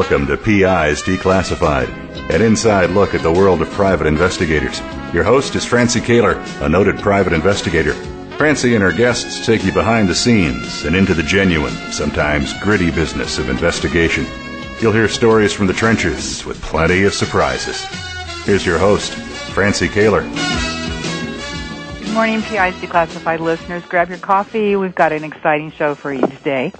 [0.00, 1.90] Welcome to PIs Declassified,
[2.30, 4.80] an inside look at the world of private investigators.
[5.12, 7.92] Your host is Francie Koehler, a noted private investigator.
[8.38, 12.90] Francie and her guests take you behind the scenes and into the genuine, sometimes gritty
[12.90, 14.24] business of investigation.
[14.80, 17.84] You'll hear stories from the trenches with plenty of surprises.
[18.46, 19.12] Here's your host,
[19.52, 20.22] Francie Koehler.
[22.00, 23.84] Good morning, PIs Declassified listeners.
[23.84, 24.76] Grab your coffee.
[24.76, 26.72] We've got an exciting show for you today.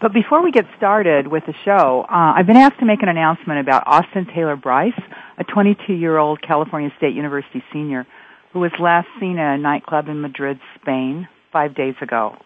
[0.00, 3.08] But before we get started with the show, uh, I've been asked to make an
[3.08, 4.92] announcement about Austin Taylor Bryce,
[5.38, 8.06] a 22-year-old California State University senior
[8.52, 12.36] who was last seen at a nightclub in Madrid, Spain, five days ago.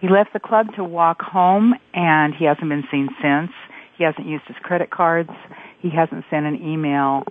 [0.00, 3.50] He left the club to walk home, and he hasn't been seen since.
[3.98, 5.30] He hasn't used his credit cards.
[5.80, 7.24] He hasn't sent an email,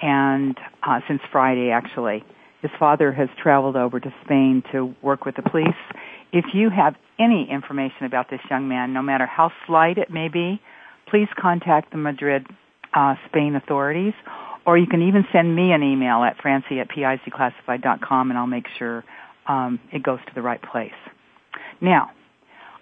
[0.00, 2.24] and uh, since Friday, actually.
[2.62, 5.68] His father has traveled over to Spain to work with the police
[6.32, 10.28] if you have any information about this young man, no matter how slight it may
[10.28, 10.60] be,
[11.08, 12.46] please contact the Madrid,
[12.94, 14.14] uh, Spain authorities,
[14.66, 18.66] or you can even send me an email at francie at piclassified.com and I'll make
[18.78, 19.04] sure
[19.48, 20.92] um, it goes to the right place.
[21.80, 22.10] Now,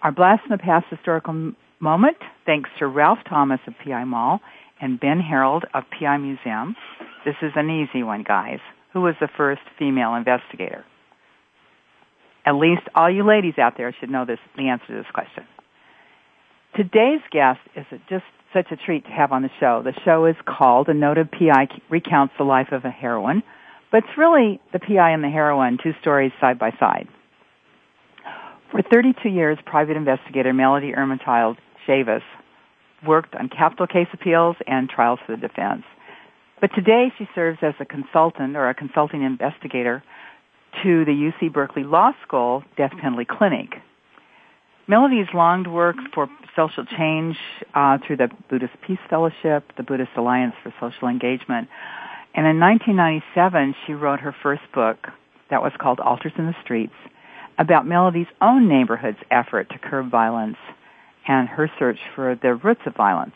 [0.02, 2.16] our Blast in the Past historical moment,
[2.46, 4.40] thanks to Ralph Thomas of PI Mall
[4.80, 6.76] and Ben Harold of PI Museum.
[7.24, 8.60] This is an easy one, guys.
[8.92, 10.84] Who was the first female investigator?
[12.48, 15.44] At least all you ladies out there should know this, the answer to this question.
[16.74, 19.82] Today's guest is just such a treat to have on the show.
[19.84, 23.42] The show is called A Noted PI Recounts the Life of a Heroine,
[23.92, 27.06] but it's really the PI and the heroine, two stories side by side.
[28.70, 32.22] For 32 years, private investigator Melody Ermachild Chavis
[33.06, 35.82] worked on capital case appeals and trials for the defense.
[36.62, 40.02] But today she serves as a consultant or a consulting investigator
[40.82, 43.76] to the UC Berkeley Law School Death Penalty Clinic.
[44.86, 47.36] Melody's longed worked for social change
[47.74, 51.68] uh, through the Buddhist Peace Fellowship, the Buddhist Alliance for Social Engagement.
[52.34, 55.08] And in 1997, she wrote her first book
[55.50, 56.94] that was called Altars in the Streets
[57.58, 60.56] about Melody's own neighborhood's effort to curb violence
[61.26, 63.34] and her search for the roots of violence.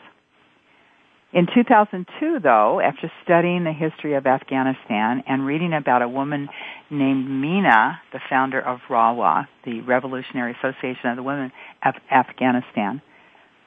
[1.33, 6.47] In 2002, though, after studying the history of Afghanistan and reading about a woman
[6.91, 11.51] named Meena, the founder of RAWA, the Revolutionary Association of the Women
[11.83, 13.01] of Afghanistan,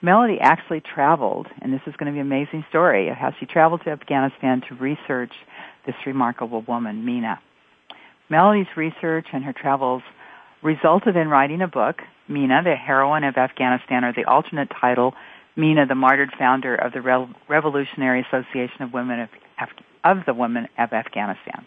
[0.00, 3.46] Melody actually traveled, and this is going to be an amazing story, of how she
[3.46, 5.32] traveled to Afghanistan to research
[5.86, 7.38] this remarkable woman, Meena.
[8.30, 10.02] Melody's research and her travels
[10.62, 11.96] resulted in writing a book,
[12.30, 15.14] Meena, the Heroine of Afghanistan, or the alternate title,
[15.56, 19.28] Meena, the martyred founder of the Re- Revolutionary Association of Women of,
[19.58, 21.66] Af- of the Women of Afghanistan.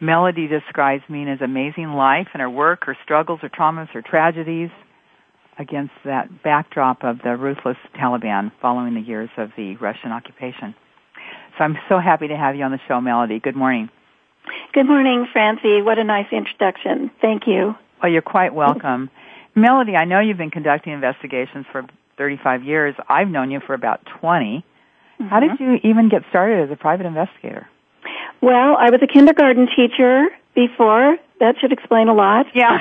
[0.00, 4.70] Melody describes Meena's amazing life and her work, her struggles, her traumas, her tragedies
[5.58, 10.74] against that backdrop of the ruthless Taliban following the years of the Russian occupation.
[11.56, 13.40] So I'm so happy to have you on the show, Melody.
[13.40, 13.88] Good morning.
[14.74, 15.80] Good morning, Francie.
[15.80, 17.10] What a nice introduction.
[17.20, 17.74] Thank you.
[18.02, 19.10] Well, you're quite welcome.
[19.54, 21.86] Melody, I know you've been conducting investigations for
[22.16, 22.94] 35 years.
[23.08, 24.64] I've known you for about 20.
[25.20, 25.28] Mm-hmm.
[25.28, 25.64] How did mm-hmm.
[25.64, 27.68] you even get started as a private investigator?
[28.40, 31.16] Well, I was a kindergarten teacher before.
[31.40, 32.46] That should explain a lot.
[32.54, 32.78] Yeah.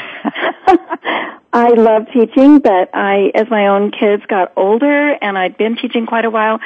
[1.54, 6.06] I love teaching, but I, as my own kids got older and I'd been teaching
[6.06, 6.59] quite a while,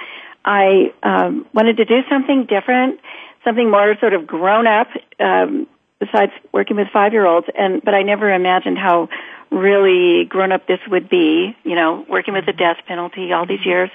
[0.43, 2.99] I um, wanted to do something different,
[3.43, 4.87] something more sort of grown up,
[5.19, 5.67] um,
[5.99, 7.47] besides working with five year olds.
[7.55, 9.09] And but I never imagined how
[9.51, 13.65] really grown up this would be, you know, working with the death penalty all these
[13.65, 13.89] years.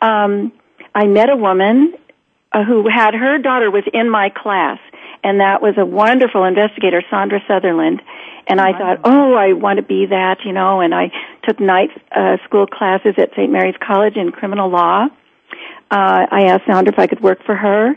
[0.00, 0.52] Um,
[0.94, 1.94] I met a woman
[2.52, 4.78] uh, who had her daughter was in my class,
[5.24, 8.02] and that was a wonderful investigator, Sandra Sutherland.
[8.46, 10.80] And I thought, oh, I want to be that, you know.
[10.80, 11.12] And I
[11.44, 13.50] took night uh, school classes at St.
[13.50, 15.06] Mary's College in criminal law.
[15.90, 17.96] uh, I asked Sandra if I could work for her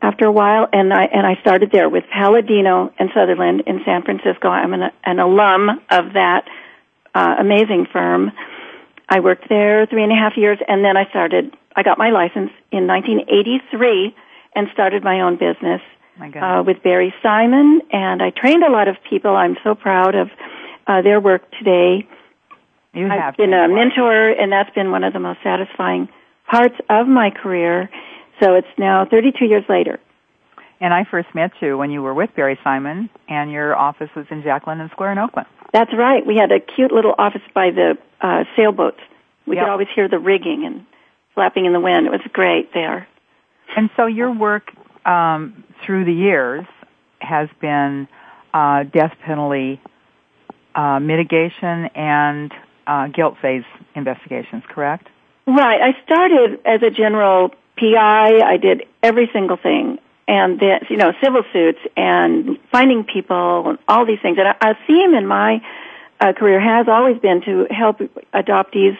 [0.00, 4.02] after a while, and I and I started there with Palladino and Sutherland in San
[4.02, 4.48] Francisco.
[4.48, 6.48] I'm an, an alum of that
[7.14, 8.30] uh, amazing firm.
[9.08, 11.56] I worked there three and a half years, and then I started.
[11.74, 14.14] I got my license in 1983
[14.54, 15.80] and started my own business
[16.18, 19.34] My uh, with Barry Simon, and I trained a lot of people.
[19.34, 20.28] I'm so proud of
[20.86, 22.08] uh, their work today.
[22.94, 26.08] you have I've been a mentor, and that's been one of the most satisfying
[26.50, 27.90] parts of my career.
[28.40, 29.98] So it's now 32 years later.
[30.80, 34.26] And I first met you when you were with Barry Simon, and your office was
[34.30, 35.48] in Jack London Square in Oakland.
[35.72, 36.24] That's right.
[36.24, 39.00] We had a cute little office by the uh, sailboats.
[39.46, 39.64] We Yep.
[39.64, 40.86] could always hear the rigging and
[41.34, 42.06] flapping in the wind.
[42.06, 43.08] It was great there.
[43.76, 44.70] And so your work
[45.04, 46.64] um, through the years
[47.20, 48.08] has been
[48.54, 49.80] uh, death penalty
[50.74, 52.52] uh, mitigation and
[52.86, 53.64] uh, guilt phase
[53.94, 55.08] investigations, correct?
[55.46, 55.80] Right.
[55.82, 58.40] I started as a general PI.
[58.44, 59.98] I did every single thing.
[60.26, 64.36] And then, you know, civil suits and finding people and all these things.
[64.38, 65.62] And a, a theme in my
[66.20, 68.00] uh, career has always been to help
[68.34, 68.98] adoptees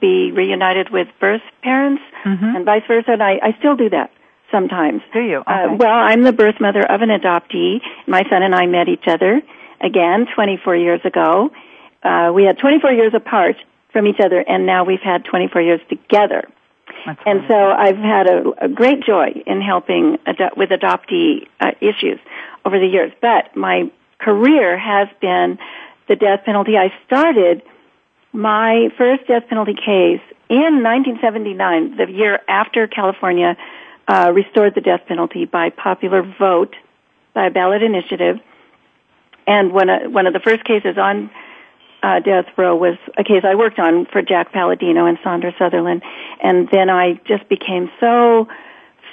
[0.00, 2.54] be reunited with birth parents Mhm.
[2.56, 3.10] and vice versa.
[3.12, 4.12] And I, I still do that
[4.52, 5.02] sometimes.
[5.12, 5.42] Do you?
[5.46, 7.80] Uh, well, I'm the birth mother of an adoptee.
[8.06, 9.42] My son and I met each other
[9.80, 11.50] again 24 years ago.
[12.04, 13.56] Uh, we had 24 years apart
[13.92, 16.44] from each other, and now we've had 24 years together.
[17.06, 21.72] That's And so I've had a, a great joy in helping ado- with adoptee uh,
[21.80, 22.18] issues
[22.64, 23.12] over the years.
[23.20, 25.58] But my career has been
[26.08, 26.76] the death penalty.
[26.76, 27.62] I started
[28.32, 33.56] my first death penalty case in 1979, the year after California
[34.06, 36.74] uh, restored the death penalty by popular vote,
[37.34, 38.40] by a ballot initiative.
[39.46, 41.30] And one of, one of the first cases on
[42.02, 46.02] uh, death row was a case I worked on for Jack Palladino and Sandra Sutherland.
[46.42, 48.48] And then I just became so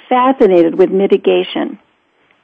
[0.08, 1.78] fascinated with mitigation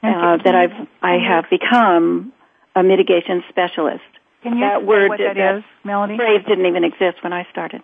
[0.03, 2.33] uh, that I've I have become
[2.75, 4.03] a mitigation specialist.
[4.41, 6.17] Can you that word what that that is, Melody?
[6.17, 7.81] Phrase didn't even exist when I started.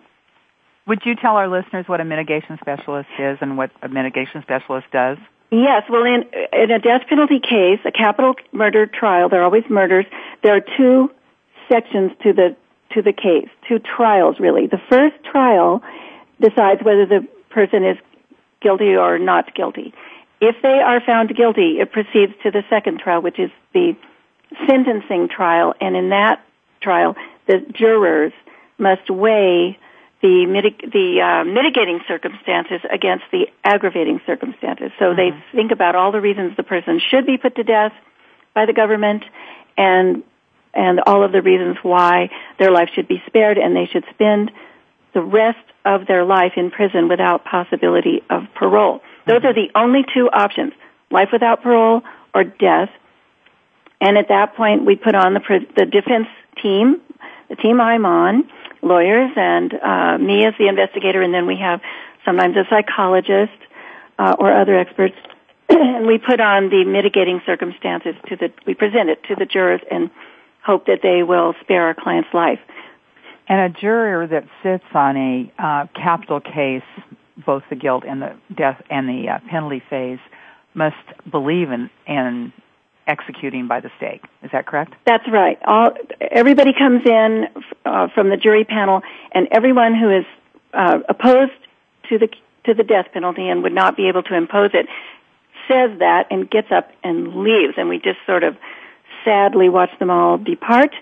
[0.86, 4.86] Would you tell our listeners what a mitigation specialist is and what a mitigation specialist
[4.92, 5.16] does?
[5.50, 9.64] Yes, well, in in a death penalty case, a capital murder trial, there are always
[9.70, 10.04] murders.
[10.42, 11.10] There are two
[11.70, 12.56] sections to the
[12.94, 14.66] to the case, two trials really.
[14.66, 15.82] The first trial
[16.40, 17.96] decides whether the person is
[18.60, 19.94] guilty or not guilty.
[20.40, 23.96] If they are found guilty, it proceeds to the second trial, which is the
[24.66, 26.44] sentencing trial, and in that
[26.80, 27.14] trial,
[27.46, 28.32] the jurors
[28.78, 29.78] must weigh
[30.22, 34.90] the, mitig- the uh, mitigating circumstances against the aggravating circumstances.
[34.98, 37.92] So they think about all the reasons the person should be put to death
[38.54, 39.24] by the government,
[39.76, 40.22] and
[40.74, 44.50] and all of the reasons why their life should be spared, and they should spend
[45.14, 49.00] the rest of their life in prison without possibility of parole.
[49.26, 50.72] Those are the only two options:
[51.10, 52.02] life without parole
[52.34, 52.90] or death.
[54.00, 56.28] And at that point, we put on the the defense
[56.62, 57.00] team,
[57.48, 58.48] the team I'm on,
[58.82, 61.80] lawyers, and uh, me as the investigator, and then we have
[62.24, 63.58] sometimes a psychologist
[64.18, 65.16] uh, or other experts,
[65.68, 68.52] and we put on the mitigating circumstances to the.
[68.66, 70.10] We present it to the jurors and
[70.64, 72.60] hope that they will spare our client's life.
[73.48, 76.82] And a juror that sits on a uh, capital case,
[77.44, 80.20] both the guilt and the death and the uh, penalty phase,
[80.74, 80.96] must
[81.28, 82.52] believe in, in
[83.06, 84.22] executing by the stake.
[84.42, 84.94] Is that correct?
[85.04, 85.58] That's right.
[85.64, 87.48] All everybody comes in
[87.84, 90.24] uh, from the jury panel, and everyone who is
[90.72, 91.52] uh, opposed
[92.08, 92.28] to the
[92.66, 94.86] to the death penalty and would not be able to impose it
[95.66, 98.56] says that and gets up and leaves, and we just sort of
[99.24, 100.94] sadly watch them all depart.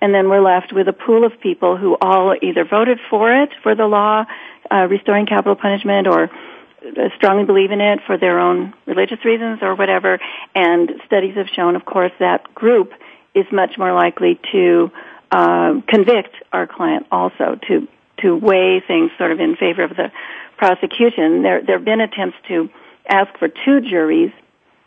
[0.00, 3.50] And then we're left with a pool of people who all either voted for it,
[3.62, 4.24] for the law
[4.70, 9.60] uh, restoring capital punishment, or uh, strongly believe in it for their own religious reasons
[9.62, 10.18] or whatever.
[10.54, 12.92] And studies have shown, of course, that group
[13.34, 14.90] is much more likely to
[15.30, 20.10] uh, convict our client also to to weigh things sort of in favor of the
[20.56, 21.42] prosecution.
[21.42, 22.70] There there have been attempts to
[23.08, 24.32] ask for two juries,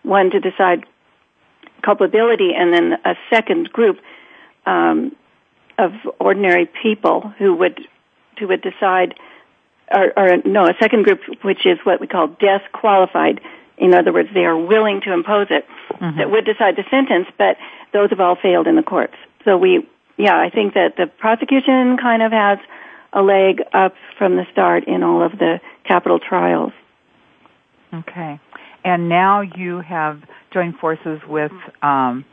[0.03, 0.85] one to decide
[1.81, 3.99] culpability, and then a second group
[4.65, 5.15] um,
[5.77, 7.79] of ordinary people who would
[8.39, 9.15] who would decide,
[9.91, 13.41] or, or no, a second group which is what we call death qualified.
[13.77, 15.65] In other words, they are willing to impose it,
[16.17, 17.57] that would decide the sentence, but
[17.93, 19.15] those have all failed in the courts.
[19.45, 22.59] So we, yeah, I think that the prosecution kind of has
[23.13, 26.73] a leg up from the start in all of the capital trials.
[27.93, 28.39] Okay.
[28.83, 30.21] And now you have
[30.51, 32.25] joined forces with um,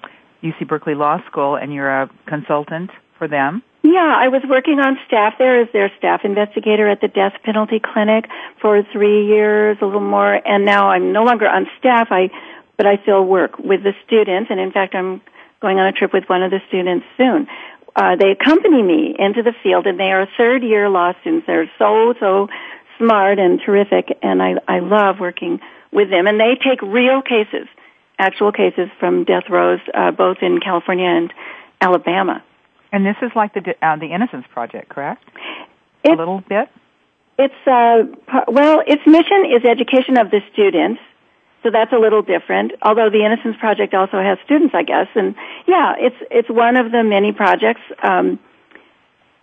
[0.43, 3.62] UC Berkeley Law School, and you're a consultant for them.
[3.83, 7.81] Yeah, I was working on staff there as their staff investigator at the death penalty
[7.81, 8.29] clinic
[8.61, 12.09] for three years, a little more, and now I'm no longer on staff.
[12.11, 12.31] I,
[12.76, 15.21] but I still work with the students, and in fact, I'm
[15.61, 17.47] going on a trip with one of the students soon.
[17.95, 21.47] Uh, they accompany me into the field, and they are third year law students.
[21.47, 22.49] They're so so
[22.99, 25.61] smart and terrific, and I I love working
[25.97, 26.29] with them.
[26.29, 27.67] And they take real cases,
[28.19, 31.33] actual cases from death rows, uh, both in California and
[31.81, 32.45] Alabama.
[32.93, 35.25] And this is like the uh, the Innocence Project, correct?
[36.05, 36.69] a little bit.
[37.38, 38.05] It's uh,
[38.47, 41.00] well, its mission is education of the students,
[41.62, 42.73] so that's a little different.
[42.81, 45.35] Although the Innocence Project also has students, I guess, and
[45.67, 47.83] yeah, it's it's one of the many projects.
[48.03, 48.38] Um,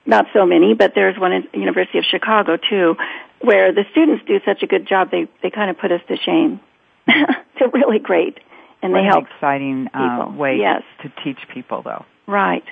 [0.05, 2.95] not so many, but there's one at University of Chicago too,
[3.41, 5.11] where the students do such a good job.
[5.11, 6.59] They they kind of put us to shame.
[7.07, 8.39] They're really great,
[8.81, 9.25] and what they help.
[9.25, 10.83] exciting uh, way yes.
[11.01, 12.05] to teach people, though.
[12.27, 12.63] Right.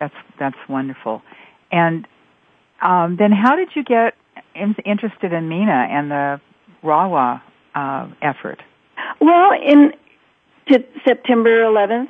[0.00, 1.22] That's that's wonderful.
[1.70, 2.06] And
[2.82, 4.14] um, then, how did you get
[4.54, 6.40] in, interested in Meena and the
[6.82, 7.42] RAWA
[7.74, 8.62] uh, effort?
[9.20, 9.92] Well, in
[10.68, 12.08] to September 11th,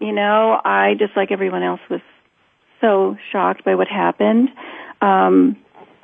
[0.00, 2.00] you know, I just like everyone else was
[2.82, 4.50] so shocked by what happened.
[5.00, 5.56] Um,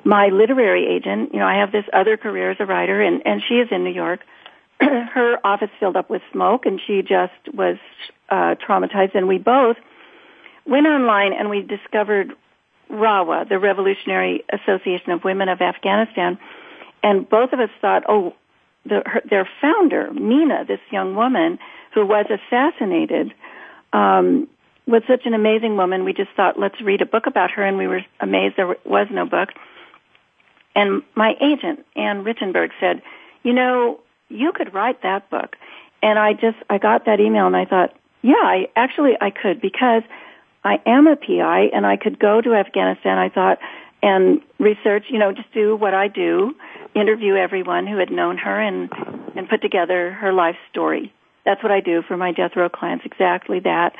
[0.04, 3.42] my literary agent, you know, I have this other career as a writer, and and
[3.46, 4.20] she is in New York.
[4.80, 7.76] Her office filled up with smoke, and she just was
[8.30, 9.14] uh, traumatized.
[9.14, 9.76] And we both
[10.66, 12.32] went online and we discovered
[12.88, 16.38] RAWA, the Revolutionary Association of Women of Afghanistan,
[17.02, 18.34] and both of us thought, oh,
[18.84, 21.58] the, her, their founder, Meena, this young woman
[21.94, 23.34] who was assassinated,
[23.92, 24.48] um,
[24.88, 26.04] was such an amazing woman.
[26.04, 29.06] We just thought, let's read a book about her, and we were amazed there was
[29.10, 29.50] no book.
[30.74, 33.02] And my agent, Ann Rittenberg, said,
[33.42, 35.56] you know, you could write that book.
[36.02, 39.60] And I just, I got that email and I thought, yeah, I actually I could
[39.60, 40.02] because
[40.64, 43.58] I am a PI and I could go to Afghanistan, I thought,
[44.02, 46.54] and research, you know, just do what I do,
[46.94, 48.90] interview everyone who had known her and,
[49.34, 51.12] and put together her life story.
[51.44, 53.94] That's what I do for my death row clients, exactly that.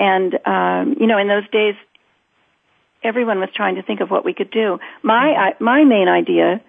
[0.00, 1.76] And, um, you know, in those days,
[3.04, 4.80] everyone was trying to think of what we could do.
[5.02, 6.60] My, I, my main idea,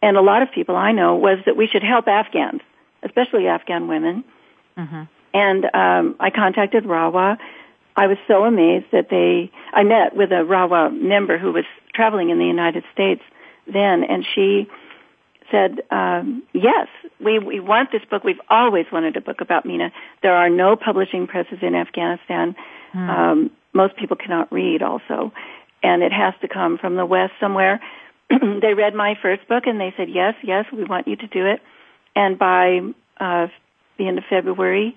[0.00, 2.62] and a lot of people I know, was that we should help Afghans,
[3.02, 4.24] especially Afghan women.
[4.78, 5.02] Mm-hmm.
[5.34, 7.38] And um, I contacted RAWA
[7.96, 12.30] I was so amazed that they, I met with a RAWA member who was traveling
[12.30, 13.22] in the United States
[13.66, 14.68] then, and she
[15.54, 16.88] said, um, yes,
[17.24, 18.24] we, we want this book.
[18.24, 19.92] We've always wanted a book about Meena.
[20.22, 22.56] There are no publishing presses in Afghanistan.
[22.92, 23.10] Hmm.
[23.10, 25.32] Um, most people cannot read also,
[25.82, 27.80] and it has to come from the West somewhere.
[28.30, 31.46] they read my first book and they said, yes, yes, we want you to do
[31.46, 31.60] it.
[32.16, 32.80] And by
[33.20, 33.46] uh,
[33.98, 34.96] the end of February,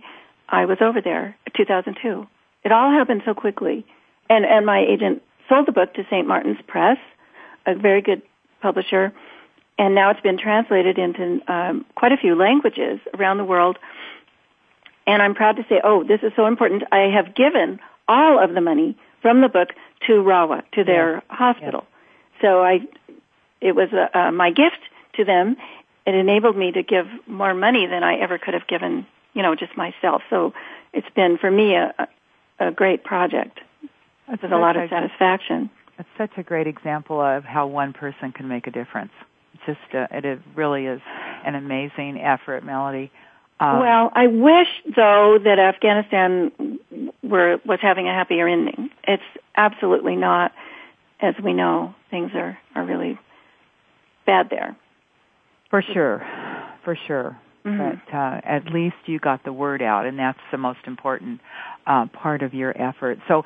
[0.49, 2.27] I was over there, 2002.
[2.63, 3.85] It all happened so quickly.
[4.29, 6.27] And, and my agent sold the book to St.
[6.27, 6.97] Martin's Press,
[7.65, 8.21] a very good
[8.61, 9.13] publisher,
[9.77, 13.77] and now it's been translated into um, quite a few languages around the world.
[15.05, 16.83] And I'm proud to say, oh, this is so important.
[16.91, 19.69] I have given all of the money from the book
[20.07, 21.19] to RAWA, to their Yeah.
[21.29, 21.85] hospital.
[22.41, 22.81] So I,
[23.61, 24.79] it was uh, uh, my gift
[25.13, 25.55] to them.
[26.05, 29.55] It enabled me to give more money than I ever could have given, you know,
[29.55, 30.21] just myself.
[30.29, 30.53] So
[30.93, 31.93] it's been for me a,
[32.59, 33.59] a great project
[34.27, 35.69] That's with a lot of a- satisfaction.
[35.99, 39.11] It's such a great example of how one person can make a difference.
[39.67, 41.01] Just uh, it really is
[41.45, 43.11] an amazing effort, Melody.
[43.59, 46.79] Um, well, I wish though that Afghanistan
[47.21, 48.89] were was having a happier ending.
[49.07, 49.23] It's
[49.55, 50.51] absolutely not,
[51.19, 53.19] as we know, things are are really
[54.25, 54.75] bad there.
[55.69, 56.25] for sure,
[56.83, 57.37] for sure.
[57.65, 57.99] Mhm.
[58.07, 61.41] But uh, at least you got the word out, and that's the most important
[61.85, 63.19] uh, part of your effort.
[63.27, 63.43] So,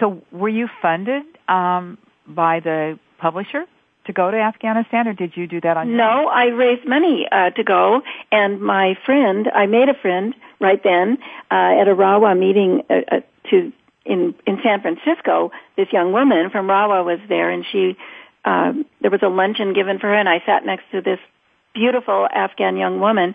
[0.00, 3.64] so were you funded um, by the publisher
[4.08, 6.24] to go to Afghanistan, or did you do that on your own?
[6.24, 8.00] No, I raised money uh, to go,
[8.32, 11.18] and my friend, I made a friend right then
[11.50, 13.72] uh, at a RAWA meeting uh, uh, to
[14.04, 15.52] in in San Francisco.
[15.76, 17.96] This young woman from RAWA was there, and she
[18.44, 21.20] um, there was a luncheon given for her, and I sat next to this
[21.74, 23.34] beautiful Afghan young woman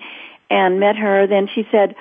[0.49, 1.27] and met her.
[1.27, 1.95] Then she said,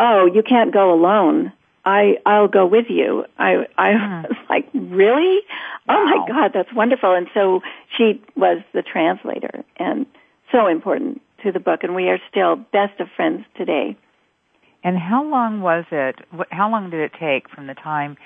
[0.00, 1.52] "Oh, you can't go alone."
[1.88, 3.24] I I'll go with you.
[3.38, 3.92] I I
[4.28, 5.40] was like, really?
[5.88, 7.14] Oh my God, that's wonderful.
[7.14, 7.60] And so
[7.96, 10.04] she was the translator and
[10.52, 11.84] so important to the book.
[11.84, 13.96] And we are still best of friends today.
[14.84, 16.16] And how long was it?
[16.50, 18.18] How long did it take from the time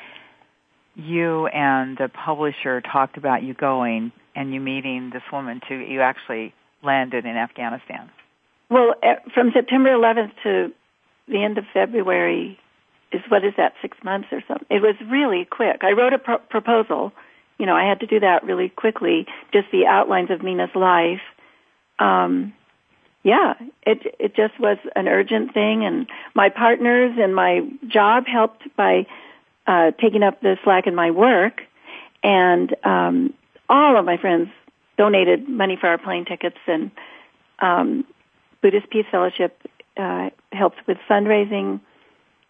[0.96, 6.00] you and the publisher talked about you going and you meeting this woman to you
[6.00, 6.52] actually
[6.82, 8.10] landed in Afghanistan?
[8.70, 10.72] Well, eh, from September 11th to
[11.28, 12.58] the end of February
[13.12, 14.66] is what is that six months or something?
[14.70, 15.82] It was really quick.
[15.82, 17.12] I wrote a pro- proposal.
[17.58, 19.26] You know, I had to do that really quickly.
[19.52, 21.20] Just the outlines of Meena's life.
[21.98, 22.54] Um,
[23.22, 23.54] yeah,
[23.86, 29.06] it it just was an urgent thing, and my partners and my job helped by
[29.66, 31.62] uh, taking up the slack in my work,
[32.24, 33.32] and um,
[33.68, 34.48] all of my friends
[34.98, 36.90] donated money for our plane tickets, and
[37.60, 38.04] um,
[38.60, 39.56] Buddhist Peace Fellowship
[39.96, 41.80] uh, helped with fundraising.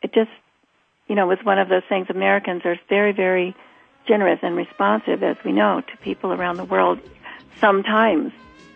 [0.02, 0.30] It just,
[1.12, 2.06] you know, was one of those things.
[2.08, 3.54] Americans are very, very
[4.08, 7.00] generous and responsive, as we know, to people around the world.
[7.60, 8.32] Sometimes,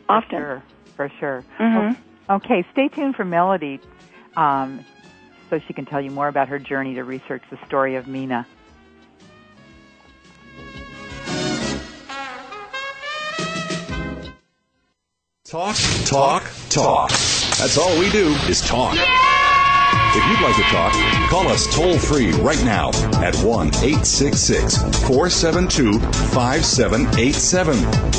[0.06, 0.38] often.
[0.38, 0.62] Sure
[0.96, 1.44] for sure.
[1.58, 2.00] Mm-hmm.
[2.32, 3.80] Okay, stay tuned for Melody
[4.36, 4.84] um,
[5.48, 8.44] so she can tell you more about her journey to research the story of Meena.
[15.44, 17.10] Talk, talk, talk.
[17.10, 19.25] That's all we do is talk.
[20.18, 20.94] If you'd like to talk,
[21.28, 22.88] call us toll free right now
[23.22, 27.76] at 1 866 472 5787.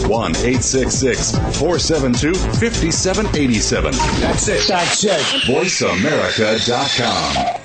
[0.07, 3.91] 1 866 472 5787.
[4.21, 4.67] That's it.
[4.67, 5.21] That's it.
[5.47, 7.61] VoiceAmerica.com.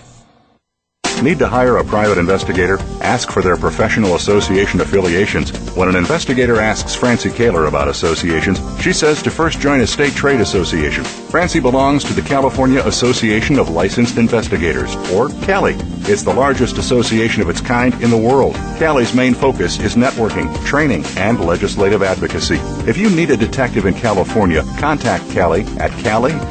[1.23, 2.79] Need to hire a private investigator?
[3.03, 5.51] Ask for their professional association affiliations.
[5.77, 10.15] When an investigator asks Francie Koehler about associations, she says to first join a state
[10.15, 11.05] trade association.
[11.33, 15.75] Francie belongs to the California Association of Licensed Investigators, or CALI.
[16.01, 18.55] It's the largest association of its kind in the world.
[18.77, 22.59] CALI's main focus is networking, training, and legislative advocacy.
[22.87, 26.49] If you need a detective in California, contact CALI at cali-pi.org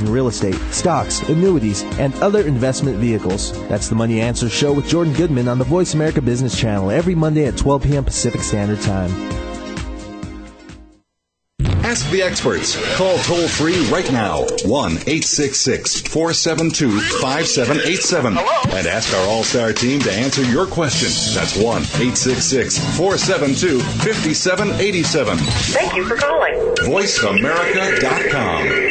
[0.01, 3.51] in real estate, stocks, annuities, and other investment vehicles.
[3.67, 7.15] That's the Money Answer Show with Jordan Goodman on the Voice America Business Channel every
[7.15, 8.03] Monday at 12 p.m.
[8.03, 9.11] Pacific Standard Time.
[11.91, 12.77] Ask the experts.
[12.95, 19.99] Call toll free right now 1 866 472 5787 and ask our All Star team
[19.99, 21.09] to answer your question.
[21.35, 25.37] That's 1 866 472 5787.
[25.37, 26.53] Thank you for calling.
[26.77, 28.90] VoiceAmerica.com.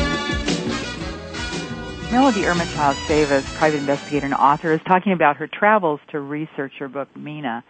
[2.11, 6.89] Melody Ermachild Chavis, private investigator and author, is talking about her travels to research her
[6.89, 7.63] book, Meena.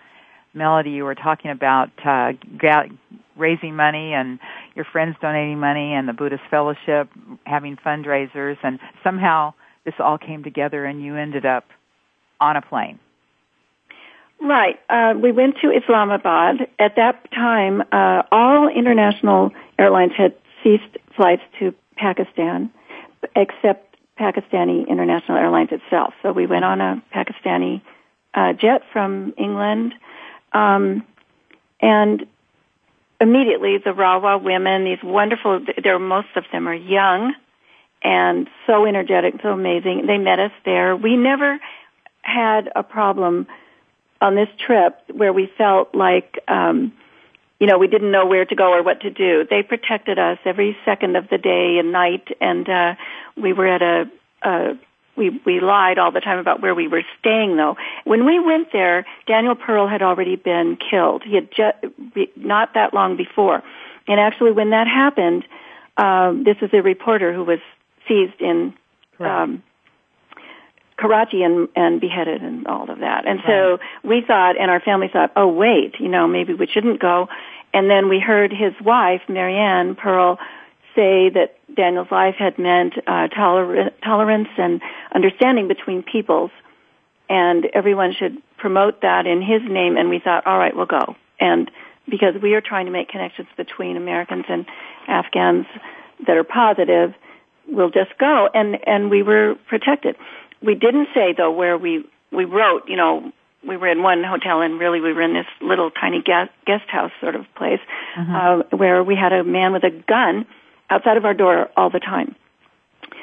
[0.55, 2.89] Melody, you were talking about uh, ga-
[3.37, 4.39] raising money and
[4.75, 7.07] your friends donating money and the Buddhist Fellowship
[7.45, 9.53] having fundraisers, and somehow
[9.85, 11.65] this all came together and you ended up
[12.39, 12.99] on a plane.
[14.41, 14.79] Right.
[14.89, 16.67] Uh, we went to Islamabad.
[16.79, 22.71] At that time, uh, all international airlines had ceased flights to Pakistan,
[23.35, 26.13] except Pakistani International Airlines itself.
[26.21, 27.81] So we went on a Pakistani
[28.33, 29.93] uh, jet from England,
[30.53, 31.03] um,
[31.81, 32.25] and
[33.19, 37.33] immediately the Rawa women, these wonderful, they're, most of them are young
[38.03, 40.07] and so energetic, so amazing.
[40.07, 40.95] They met us there.
[40.95, 41.59] We never
[42.23, 43.47] had a problem
[44.19, 46.93] on this trip where we felt like, um,
[47.61, 49.45] you know, we didn't know where to go or what to do.
[49.47, 52.95] They protected us every second of the day and night, and uh,
[53.37, 54.09] we were at a,
[54.41, 54.79] a
[55.15, 57.77] we we lied all the time about where we were staying though.
[58.03, 61.21] When we went there, Daniel Pearl had already been killed.
[61.23, 61.77] He had just
[62.35, 63.61] not that long before,
[64.07, 65.45] and actually when that happened,
[65.97, 67.59] um, this is a reporter who was
[68.07, 68.73] seized in
[69.19, 69.61] um,
[71.01, 73.25] Karachi and and beheaded and all of that.
[73.25, 76.99] And so we thought, and our family thought, oh wait, you know maybe we shouldn't
[76.99, 77.27] go.
[77.73, 80.37] And then we heard his wife, Mariane Pearl,
[80.95, 84.81] say that Daniel's life had meant uh, toler- tolerance and
[85.15, 86.51] understanding between peoples,
[87.29, 89.95] and everyone should promote that in his name.
[89.95, 91.15] And we thought, all right, we'll go.
[91.39, 91.71] And
[92.09, 94.65] because we are trying to make connections between Americans and
[95.07, 95.65] Afghans
[96.27, 97.13] that are positive,
[97.67, 98.49] we'll just go.
[98.53, 100.17] And and we were protected.
[100.61, 103.31] We didn't say though where we we wrote, you know,
[103.67, 106.87] we were in one hotel and really we were in this little tiny guest, guest
[106.89, 107.79] house sort of place
[108.17, 108.35] Mm-hmm.
[108.35, 110.45] uh, where we had a man with a gun
[110.89, 112.35] outside of our door all the time.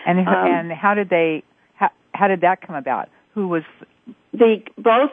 [0.07, 1.43] And Um, and how did they?
[1.75, 3.11] How, how did that come about?
[3.35, 3.65] Who was?
[4.33, 5.11] The both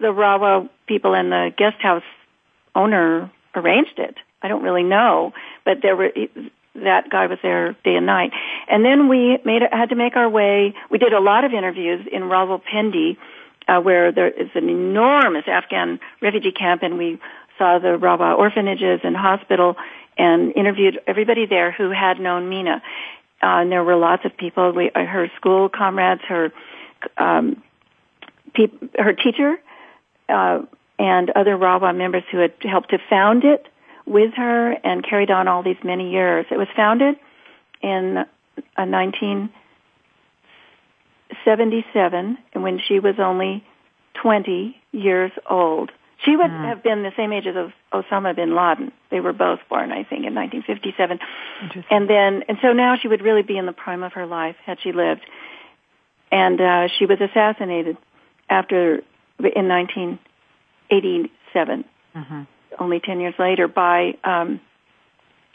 [0.00, 2.02] the Rawa people and the guest house
[2.74, 4.14] owner arranged it.
[4.42, 5.34] I don't really know,
[5.66, 6.10] but there were
[6.74, 8.30] that guy was there day and night.
[8.70, 10.74] And then we made had to make our way.
[10.90, 13.16] We did a lot of interviews in Rawalpindi,
[13.68, 17.20] uh, where there is an enormous Afghan refugee camp, and we
[17.58, 19.76] saw the Rawa orphanages and hospital,
[20.16, 22.76] and interviewed everybody there who had known Meena.
[23.40, 24.72] Uh, and there were lots of people.
[24.72, 26.52] We, uh, her school comrades, her
[27.16, 27.62] um,
[28.54, 29.56] peop- her teacher,
[30.28, 30.62] uh,
[30.98, 33.66] and other Rawa members who had helped to found it
[34.06, 36.46] with her and carried on all these many years.
[36.50, 37.16] It was founded
[37.82, 38.24] in
[38.76, 38.84] uh,
[41.44, 43.64] 1977 when she was only
[44.14, 45.90] 20 years old.
[46.24, 46.64] She would Hmm.
[46.64, 48.90] have been the same age as Os- Osama bin Laden.
[49.10, 51.20] They were both born, I think, in 1957.
[51.90, 54.56] And then, and so now she would really be in the prime of her life
[54.64, 55.24] had she lived.
[56.32, 57.96] And uh, she was assassinated
[58.50, 59.02] after
[59.38, 62.42] in 1987, hmm
[62.80, 64.60] only 10 years later, by um,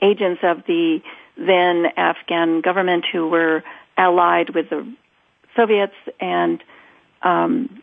[0.02, 1.02] agents of the
[1.38, 3.64] then Afghan government who were
[3.98, 4.86] allied with the
[5.56, 6.64] Soviets and
[7.22, 7.82] um,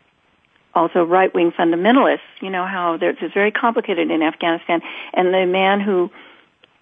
[0.75, 2.21] also right-wing fundamentalists.
[2.41, 4.83] You know how it's very complicated in Afghanistan.
[5.13, 6.11] And the man who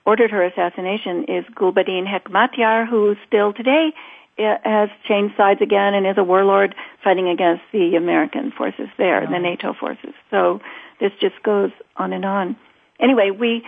[0.05, 3.93] ordered her assassination is Gulbuddin Hekmatyar, who still today
[4.39, 9.27] uh, has changed sides again and is a warlord fighting against the American forces there,
[9.27, 10.15] the NATO forces.
[10.31, 10.61] So
[11.01, 12.57] this just goes on and on.
[13.01, 13.65] Anyway, we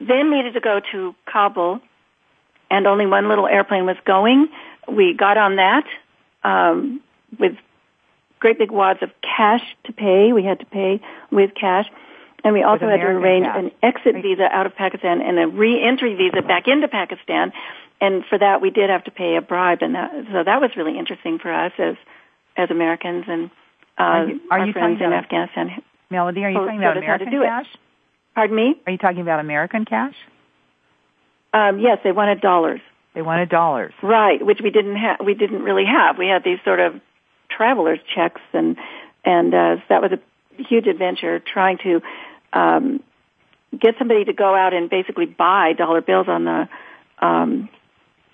[0.00, 1.80] then needed to go to Kabul,
[2.70, 4.48] and only one little airplane was going.
[4.88, 5.84] We got on that
[6.46, 7.00] um,
[7.38, 7.54] with
[8.38, 10.32] great big wads of cash to pay.
[10.32, 11.86] We had to pay with cash.
[12.44, 13.56] And we also had to arrange cash.
[13.58, 14.22] an exit Right.
[14.22, 17.52] visa out of Pakistan and a re-entry visa back into Pakistan.
[18.00, 20.70] And for that, we did have to pay a bribe, and that, so that was
[20.76, 21.96] really interesting for us as
[22.58, 23.50] as Americans and
[23.98, 25.82] uh, Are you- are our you friends in about- Afghanistan.
[26.10, 27.46] Melody, are you Oh, talking about us how to American do it.
[27.46, 27.70] cash?
[28.34, 28.68] Pardon me?
[28.86, 30.14] Are you talking about American cash?
[31.52, 32.80] Um, yes, they wanted dollars.
[33.16, 33.94] They wanted dollars.
[34.02, 35.24] Right, which we didn't have.
[35.24, 36.18] We didn't really have.
[36.18, 37.00] We had these sort of
[37.48, 38.76] travelers checks, and
[39.24, 42.02] and uh, that was a huge adventure trying to
[42.52, 43.02] um,
[43.72, 46.68] get somebody to go out and basically buy dollar bills on the
[47.18, 47.70] um,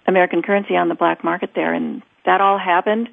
[0.08, 3.08] American currency on the black market there, and that all happened.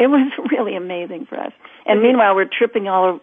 [0.00, 1.52] It was really amazing for us.
[1.86, 3.20] And meanwhile, we're tripping all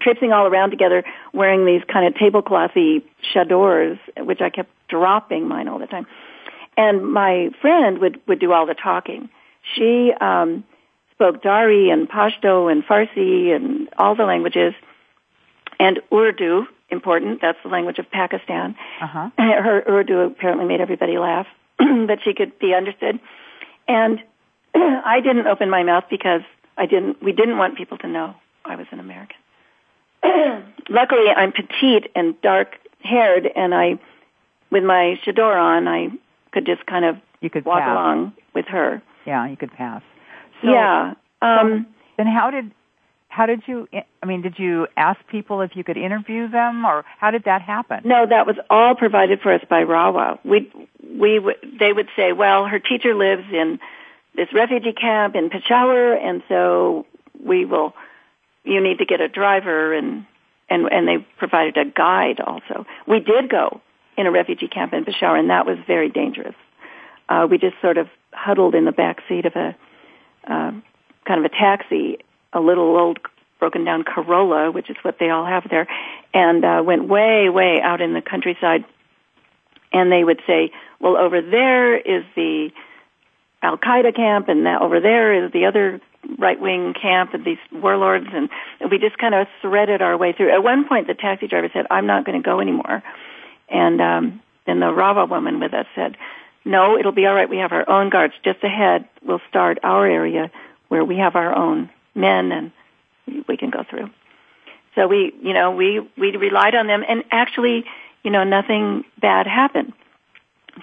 [0.00, 3.02] traipsing all around together, wearing these kind of tableclothy
[3.34, 6.06] chadors, which I kept dropping mine all the time.
[6.76, 9.28] And my friend would would do all the talking.
[9.74, 10.64] She um,
[11.12, 14.74] spoke Dari and Pashto and Farsi and all the languages,
[15.78, 16.66] and Urdu.
[16.90, 17.40] Important.
[17.40, 18.76] That's the language of Pakistan.
[19.00, 19.30] Uh-huh.
[19.38, 21.46] Her Urdu apparently made everybody laugh,
[21.78, 23.18] but she could be understood.
[23.88, 24.22] And
[24.74, 26.42] I didn't open my mouth because
[26.76, 27.22] I didn't.
[27.22, 29.36] We didn't want people to know I was an American.
[30.88, 33.98] Luckily, I'm petite and dark haired, and I,
[34.70, 36.08] with my chador on, I
[36.52, 37.90] could just kind of You could walk pass.
[37.90, 39.02] along with her.
[39.26, 40.02] Yeah, you could pass.
[40.62, 41.14] So, yeah.
[41.40, 41.86] Um,
[42.16, 42.70] Then how did
[43.28, 43.88] how did you?
[44.22, 47.62] I mean, did you ask people if you could interview them, or how did that
[47.62, 48.02] happen?
[48.04, 50.38] No, that was all provided for us by Rawa.
[50.44, 50.70] We
[51.18, 53.80] we would they would say, well, her teacher lives in
[54.36, 57.06] this refugee camp in Peshawar, and so
[57.42, 57.94] we will.
[58.64, 60.26] You need to get a driver, and
[60.68, 62.86] and and they provided a guide also.
[63.08, 63.80] We did go
[64.16, 66.54] in a refugee camp in Peshawar, and that was very dangerous.
[67.28, 69.76] Uh, we just sort of huddled in the back seat of a
[70.46, 70.72] uh,
[71.24, 72.18] kind of a taxi,
[72.52, 73.18] a little old
[73.58, 75.86] broken down Corolla, which is what they all have there,
[76.34, 78.84] and uh, went way, way out in the countryside.
[79.92, 82.70] And they would say, "Well, over there is the
[83.62, 86.00] Al Qaeda camp, and that over there is the other
[86.38, 88.48] right wing camp and these warlords and
[88.90, 90.52] we just kind of threaded our way through.
[90.52, 93.02] At one point the taxi driver said, I'm not going to go anymore.
[93.72, 96.16] And um then the Rawa woman with us said,
[96.64, 97.48] No, it'll be all right.
[97.48, 99.08] We have our own guards just ahead.
[99.24, 100.50] We'll start our area
[100.88, 102.72] where we have our own men and
[103.48, 104.10] we can go through.
[104.94, 107.84] So we, you know, we we relied on them and actually,
[108.22, 109.94] you know, nothing bad happened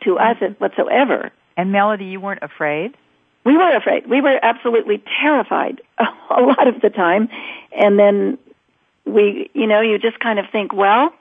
[0.04, 1.32] to us whatsoever.
[1.56, 2.96] And Melody, you weren't afraid?
[3.44, 4.08] We were afraid.
[4.08, 7.30] We were absolutely terrified a lot of the time.
[7.72, 8.38] And then
[9.06, 11.14] we, you know, you just kind of think, well,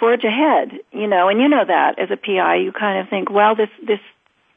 [0.00, 3.30] forge ahead, you know, and you know that as a PI, you kind of think,
[3.30, 4.00] well, this, this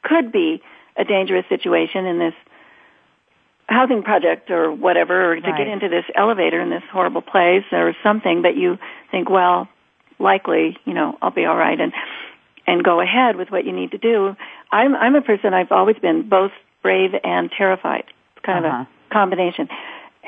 [0.02, 0.62] could be
[0.98, 2.34] a dangerous situation in this
[3.68, 5.58] housing project or whatever, or to Right.
[5.58, 8.78] get into this elevator in this horrible place or something, but you
[9.12, 9.68] think, well,
[10.20, 11.94] likely, you know, I'll be all right and
[12.66, 14.36] and go ahead with what you need to do.
[14.72, 16.52] I'm I'm a person I've always been both
[16.82, 18.06] brave and terrified.
[18.38, 18.82] It's kind Uh-huh.
[18.82, 19.68] of a combination.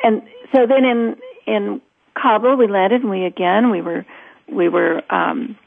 [0.04, 0.22] And
[0.54, 1.82] so then in in
[2.16, 4.06] Kabul we landed and we again we were
[4.48, 5.58] we were um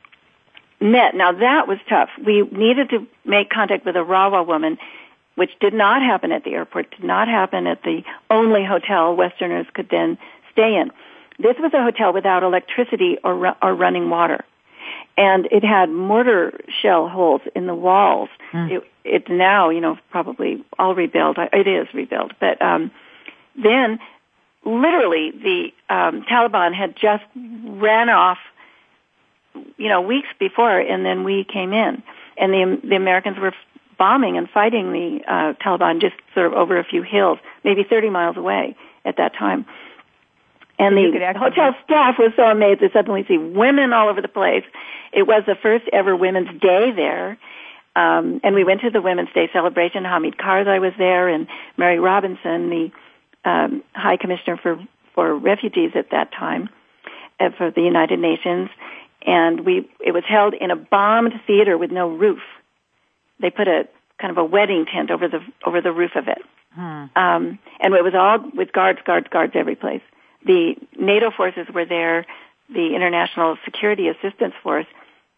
[0.80, 1.14] met.
[1.14, 2.10] Now that was tough.
[2.24, 4.78] We needed to make contact with a Rawa woman
[5.34, 9.66] which did not happen at the airport, did not happen at the only hotel Westerners
[9.72, 10.18] could then
[10.50, 10.90] stay in.
[11.38, 14.44] This was a hotel without electricity or, or running water.
[15.16, 18.30] And it had mortar shell holes in the walls.
[18.72, 21.36] It, it's now, you know, probably all rebuilt.
[21.38, 22.32] It is rebuilt.
[22.40, 22.90] But um,
[23.54, 24.00] then,
[24.64, 28.38] literally, the um, Taliban had just ran off,
[29.76, 32.02] you know, weeks before, and then we came in.
[32.37, 33.52] And the, the Americans were
[33.98, 38.11] bombing and fighting the uh, Taliban just sort of over a few hills, maybe 30
[38.11, 39.66] miles away at that time.
[40.78, 44.28] And So the hotel staff was so amazed to suddenly see women all over the
[44.28, 44.62] place.
[45.12, 47.37] It was the first ever Women's Day there.
[47.96, 50.04] Um, and we went to the Women's Day celebration.
[50.04, 52.92] Hamid Karzai was there and Mary Robinson, the
[53.44, 54.78] um, High Commissioner for,
[55.14, 56.68] for Refugees at that time
[57.40, 58.70] uh, for the United Nations.
[59.26, 62.40] And we, it was held in a bombed theater with no roof.
[63.40, 63.88] They put a
[64.20, 66.38] kind of a wedding tent over the, over the roof of it.
[67.16, 70.02] Um, and it was all with guards, guards, guards every place.
[70.46, 72.26] The NATO forces were there,
[72.72, 74.87] the International Security Assistance Force,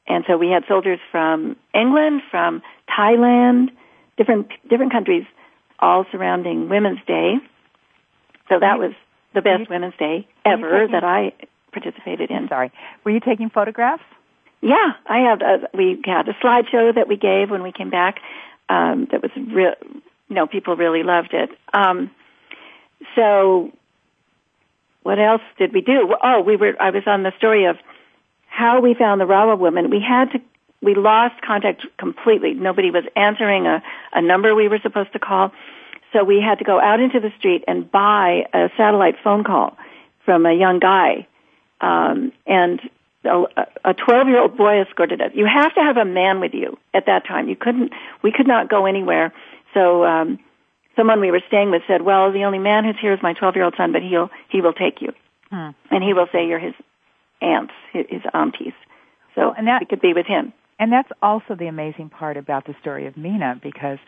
[0.07, 3.71] and so we had soldiers from England, from Thailand,
[4.16, 5.25] different different countries,
[5.79, 7.35] all surrounding Women's Day.
[8.49, 8.93] So that was
[9.35, 11.33] the best you- Women's Day ever that I
[11.73, 12.49] participated in.
[12.49, 12.71] Sorry.
[13.05, 14.03] Were you taking photographs?
[14.61, 15.41] Yeah, I have.
[15.41, 18.21] A, we had a slideshow that we gave when we came back.
[18.69, 19.75] Um, that was real.
[20.29, 21.51] You know, people really loved it.
[21.73, 22.11] Um,
[23.17, 23.73] so,
[25.03, 26.15] what else did we do?
[26.23, 26.75] Oh, we were.
[26.81, 27.79] I was on the story of
[28.47, 29.91] how we found the Rawa woman.
[29.91, 30.41] We had to.
[30.83, 32.55] We lost contact completely.
[32.55, 35.53] Nobody was answering a, a number we were supposed to call.
[36.13, 39.77] So we had to go out into the street and buy a satellite phone call
[40.25, 41.27] from a young guy.
[41.81, 42.81] Um, and
[43.25, 45.31] a 12 year old boy escorted us.
[45.35, 47.49] You have to have a man with you at that time.
[47.49, 49.33] You couldn't, we could not go anywhere.
[49.75, 50.38] So, um,
[50.97, 53.57] someone we were staying with said, well, the only man who's here is my 12
[53.57, 55.12] year old son, but he'll, he will take you.
[55.51, 55.71] Hmm.
[55.90, 56.75] And he will say you're his
[57.43, 58.73] aunts, his, his aunties.
[59.35, 60.53] So Well, and that- we could be with him.
[60.79, 63.99] And that's also the amazing part about the story of Meena because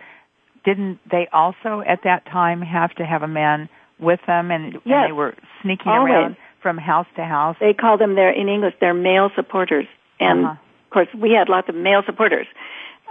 [0.65, 4.83] didn't they also at that time have to have a man with them and, Yes.
[4.87, 6.13] and they were sneaking Always.
[6.15, 7.57] around from house to house?
[7.61, 9.87] They call them their, in English, they're male supporters.
[10.21, 10.53] And Uh-huh.
[10.85, 12.47] of course, we had lots of male supporters,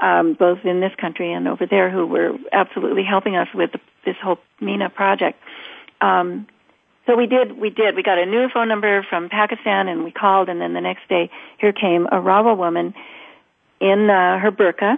[0.02, 3.80] um, both in this country and over there, who were absolutely helping us with the,
[4.06, 5.40] this whole Meena project.
[6.00, 6.48] Um,
[7.06, 7.96] so we did, we did.
[7.96, 10.50] We got a new phone number from Pakistan, and we called.
[10.50, 12.94] And then the next day, here came a Rawa woman
[13.80, 14.98] in uh, her burqa,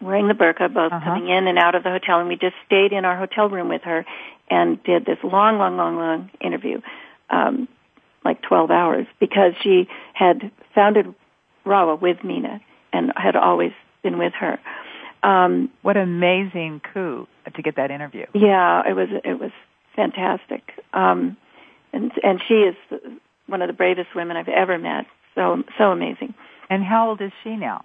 [0.00, 1.04] wearing the burqa, both Uh-huh.
[1.04, 2.18] coming in and out of the hotel.
[2.20, 4.04] And we just stayed in our hotel room with her
[4.50, 6.80] and did this long, long, long, long interview,
[7.30, 7.68] um,
[8.24, 11.14] like 12 hours, because she had founded
[11.64, 12.60] Rawa with Meena
[12.92, 14.58] and had always been with her.
[15.22, 18.26] Um, What an amazing coup to get that interview.
[18.34, 19.50] yeah, it was it was
[19.94, 20.62] fantastic.
[20.92, 21.36] Um,
[21.92, 22.76] and and she is
[23.46, 25.06] one of the bravest women I've ever met.
[25.34, 26.34] So so amazing.
[26.70, 27.84] And how old is she now?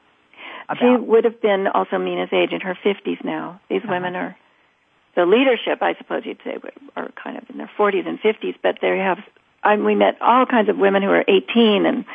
[0.80, 3.60] She would have been also Meena's age in her 50s now.
[3.70, 3.92] These Uh-huh.
[3.94, 4.36] women are
[5.16, 6.58] the leadership, I suppose you'd say,
[6.96, 9.20] are kind of in their 40s and 50s, but they have
[9.64, 12.06] I, we met all kinds of women who are 18 and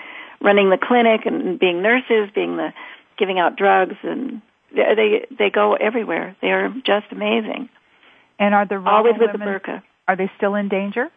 [0.40, 2.72] running the clinic and being nurses, being the
[3.18, 4.42] giving out drugs, and
[4.74, 6.37] they they go everywhere.
[6.42, 7.68] They are just amazing.
[8.38, 9.82] And are the always with women, the burqa?
[10.09, 11.09] Are they still in danger?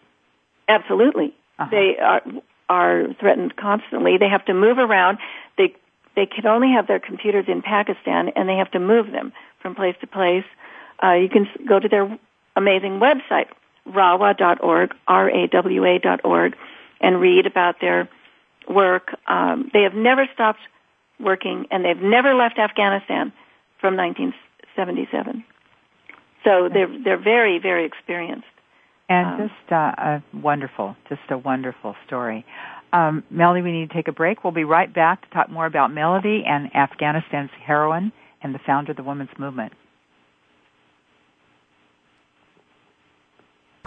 [0.67, 1.33] Absolutely.
[1.57, 1.69] Uh-huh.
[1.71, 2.21] They are
[2.69, 4.17] are threatened constantly.
[4.17, 5.17] They have to move around.
[5.57, 5.75] They
[6.15, 9.75] they can only have their computers in Pakistan, and they have to move them from
[9.75, 10.45] place to place.
[11.03, 12.19] Uh, you can go to their
[12.55, 13.47] amazing website,
[13.87, 16.55] rawa.org, R-A-W-A.org,
[17.01, 18.09] and read about their
[18.67, 19.15] work.
[19.27, 20.59] Um, they have never stopped
[21.19, 23.31] working, and they've never left Afghanistan
[23.79, 25.43] from 1977.
[26.43, 28.47] So they're they're very very experienced.
[29.09, 32.45] And um, just uh, a wonderful, just a wonderful story.
[32.93, 34.43] Um, Melody, we need to take a break.
[34.43, 38.91] We'll be right back to talk more about Melody and Afghanistan's heroine and the founder
[38.91, 39.73] of the women's movement.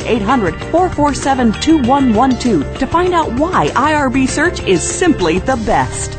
[0.00, 6.16] 1 800 447 2112 to find out why IRB Search is simply the best.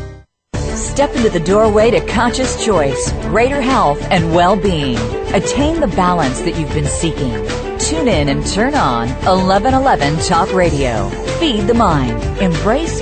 [0.76, 4.98] Step into the doorway to conscious choice, greater health, and well being.
[5.34, 7.34] Attain the balance that you've been seeking.
[7.80, 11.10] Tune in and turn on 1111 Talk Radio.
[11.40, 12.22] Feed the mind.
[12.40, 13.02] Embrace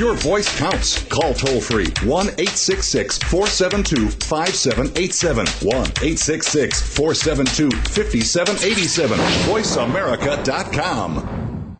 [0.00, 1.04] Your voice counts.
[1.10, 5.46] Call toll free 1 866 472 5787.
[5.46, 9.18] 1 866 472 5787.
[9.18, 11.76] VoiceAmerica.com.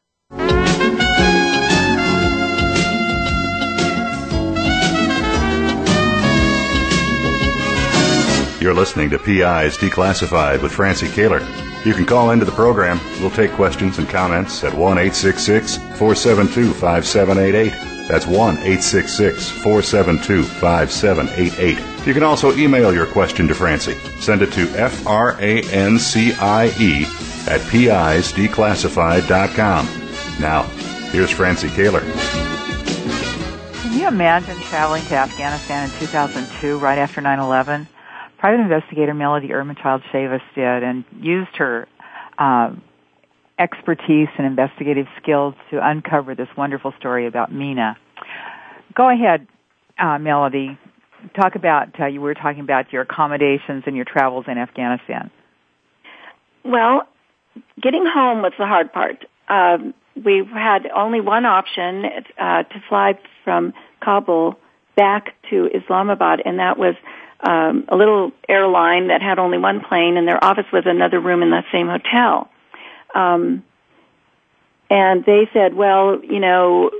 [8.61, 11.41] You're listening to PI's Declassified with Francie Koehler.
[11.87, 13.01] You can call into the program.
[13.23, 18.00] We'll take questions and comments at 1 472 5788.
[18.11, 22.07] That's 1 866 472 5788.
[22.07, 23.95] You can also email your question to Francie.
[24.21, 27.05] Send it to F R A N C I E
[27.47, 29.87] at PIsDeclassified.com.
[30.41, 30.65] Now,
[31.13, 32.03] here's Francie Koehler.
[33.83, 37.87] Can you imagine traveling to Afghanistan in 2002, right after 9 11?
[38.41, 41.87] private investigator Melody Ermachild Chavis did and used her
[42.39, 42.73] uh,
[43.61, 47.95] expertise and investigative skills to uncover this wonderful story about Meena.
[48.95, 49.47] Go ahead,
[49.99, 50.79] uh, Melody.
[51.37, 55.31] Talk about, uh, you were talking about your accommodations and your travels in Afghanistan.
[56.65, 57.03] Well,
[57.81, 59.27] getting home was the hard part.
[59.49, 62.05] Um, we had only one option
[62.39, 64.59] uh, to fly from Kabul
[64.97, 66.95] back to Islamabad, and that was
[67.41, 71.43] um, a little airline that had only one plane, and their office was another room
[71.43, 72.51] in the same hotel.
[73.15, 73.65] Um,
[74.89, 76.91] and they said, well, you know,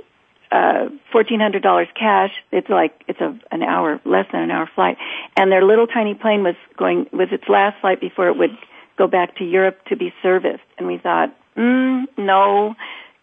[0.51, 2.31] uh, fourteen hundred dollars cash.
[2.51, 4.97] It's like it's a an hour less than an hour flight,
[5.37, 8.57] and their little tiny plane was going was its last flight before it would
[8.97, 10.63] go back to Europe to be serviced.
[10.77, 12.75] And we thought, mm, no,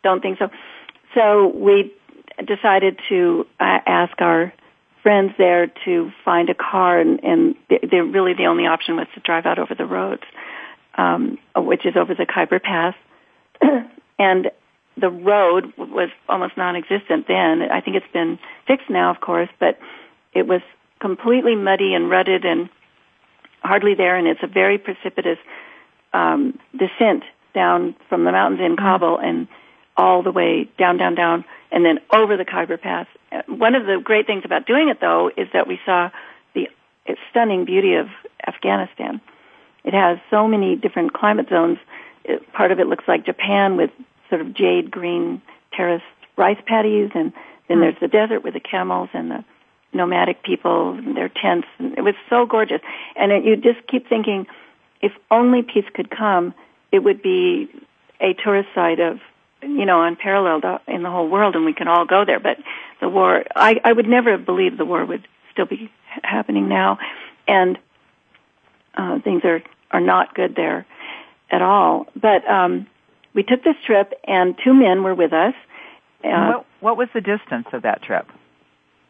[0.03, 0.49] don't think so.
[1.15, 1.93] So we
[2.47, 4.53] decided to uh, ask our
[5.03, 9.21] friends there to find a car, and, and they, really the only option was to
[9.21, 10.23] drive out over the roads,
[10.99, 12.95] um, which is over the Khyber Pass.
[14.19, 14.51] and
[14.97, 17.63] the road was almost non-existent then.
[17.63, 19.79] I think it's been fixed now, of course, but
[20.35, 20.61] it was
[21.01, 22.69] completely muddy and rutted and
[23.63, 25.39] hardly there, and it's a very precipitous
[26.13, 27.23] um, descent
[27.55, 28.79] down from the mountains in mm.
[28.79, 29.49] Kabul and
[29.97, 33.07] all the way down, down, down, and then over the Khyber Pass.
[33.47, 36.11] One of the great things about doing it, though, is that we saw
[36.55, 36.69] the
[37.31, 38.07] stunning beauty of
[38.47, 39.21] Afghanistan.
[39.85, 41.79] It has so many different climate zones.
[42.25, 43.91] It, part of it looks like Japan with
[44.29, 45.41] sort of jade green
[45.73, 46.05] terraced
[46.37, 47.33] rice paddies, and
[47.69, 47.81] then mm.
[47.81, 49.45] there's the desert with the camels and the
[49.93, 51.67] nomadic people and their tents.
[51.79, 52.81] And it was so gorgeous,
[53.17, 54.47] and it, you just keep thinking,
[55.01, 56.55] if only peace could come,
[56.93, 57.69] it would be
[58.21, 59.21] a tourist site of
[59.63, 62.41] you know unparalleled in the whole world, and we can all go there.
[62.41, 62.59] But
[63.01, 65.91] the war, I, I would never have believed the war would still be
[66.23, 66.99] happening now,
[67.47, 67.79] and
[68.99, 70.85] uh, things are are not good there
[71.51, 72.07] at all.
[72.15, 72.87] But um,
[73.35, 75.55] we took this trip, and two men were with us.
[76.23, 78.27] Uh, what, what was the distance of that trip?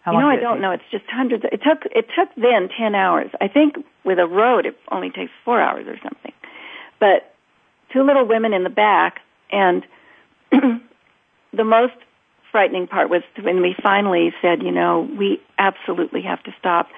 [0.02, 0.70] How you know, I don't know.
[0.70, 1.44] It's just hundreds.
[1.44, 3.30] It took it took then ten hours.
[3.40, 6.32] I think with a road, it only takes four hours or something.
[7.00, 7.34] But
[7.92, 9.20] two little women in the back,
[9.50, 9.84] and
[10.50, 11.94] the most
[12.52, 16.88] frightening part was when we finally said, you know, we absolutely have to stop.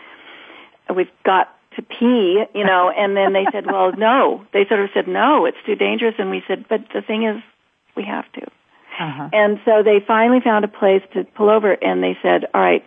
[0.95, 4.45] We've got to pee, you know, and then they said, well, no.
[4.53, 6.15] They sort of said, no, it's too dangerous.
[6.19, 7.43] And we said, but the thing is,
[7.97, 8.43] we have to.
[8.43, 9.29] Uh-huh.
[9.33, 12.85] And so they finally found a place to pull over and they said, all right,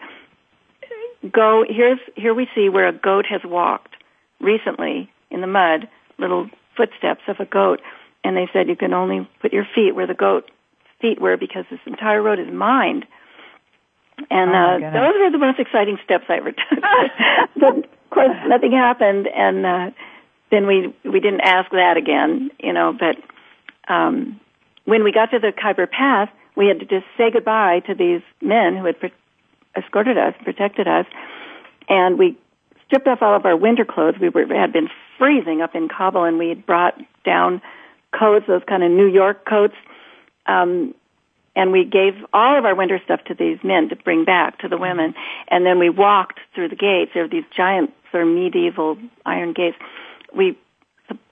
[1.32, 3.96] go, here's, here we see where a goat has walked
[4.40, 7.82] recently in the mud, little footsteps of a goat.
[8.24, 10.50] And they said, you can only put your feet where the goat
[11.02, 13.06] feet were because this entire road is mined.
[14.30, 16.82] And oh uh, those were the most exciting steps I ever took.
[17.60, 19.92] but of course, nothing happened, and uh,
[20.52, 22.94] then we we didn't ask that again, you know.
[22.98, 23.18] But
[23.92, 24.40] um,
[24.86, 28.22] when we got to the Khyber Pass, we had to just say goodbye to these
[28.42, 29.14] men who had pre-
[29.76, 31.06] escorted us, protected us,
[31.90, 32.38] and we
[32.86, 34.16] stripped off all of our winter clothes.
[34.22, 37.62] We were had been freezing up in Kabul, and we had brought down
[38.18, 39.76] coats, those kind of New York coats.
[40.46, 40.94] Um,
[41.56, 44.68] and we gave all of our winter stuff to these men to bring back to
[44.68, 45.14] the women.
[45.48, 47.12] And then we walked through the gates.
[47.14, 49.78] There were these giant sort of medieval iron gates.
[50.36, 50.58] We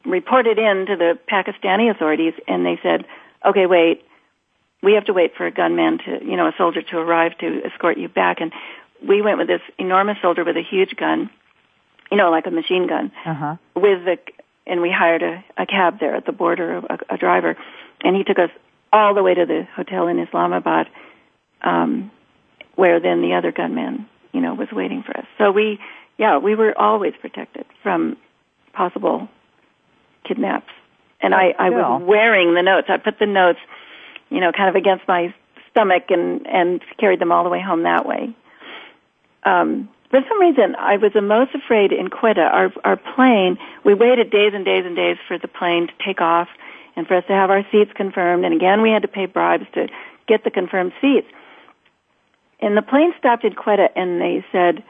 [0.06, 3.06] reported in to the Pakistani authorities and they said,
[3.46, 4.04] okay, wait,
[4.84, 7.64] we have to wait for a gunman to, you know, a soldier to arrive to
[7.66, 8.42] escort you back.
[8.42, 8.52] And
[9.08, 11.30] we went with this enormous soldier with a huge gun,
[12.12, 13.56] you know, like a machine gun, uh-huh.
[13.76, 14.18] with the,
[14.68, 17.58] and we hired a, a cab there at the border, a, a driver,
[18.04, 18.50] and he took us
[18.92, 20.88] all the way to the hotel in Islamabad,
[21.62, 22.12] um,
[22.76, 25.26] where then the other gunman, you know, was waiting for us.
[25.38, 25.80] So we,
[26.18, 28.18] yeah, we were always protected from
[28.74, 29.30] possible
[30.28, 30.72] kidnaps.
[31.22, 32.88] And I, I was wearing the notes.
[32.90, 33.60] I put the notes,
[34.30, 35.34] you know, kind of against my
[35.70, 38.36] stomach and and carried them all the way home that way.
[39.44, 42.42] Um, for some reason, I was the most afraid in Quetta.
[42.42, 43.58] Our our plane.
[43.84, 46.50] We waited days and days and days for the plane to take off
[46.96, 48.46] and for us to have our seats confirmed.
[48.46, 49.88] And again, we had to pay bribes to
[50.28, 51.28] get the confirmed seats.
[52.60, 54.84] And the plane stopped in Quetta and they said,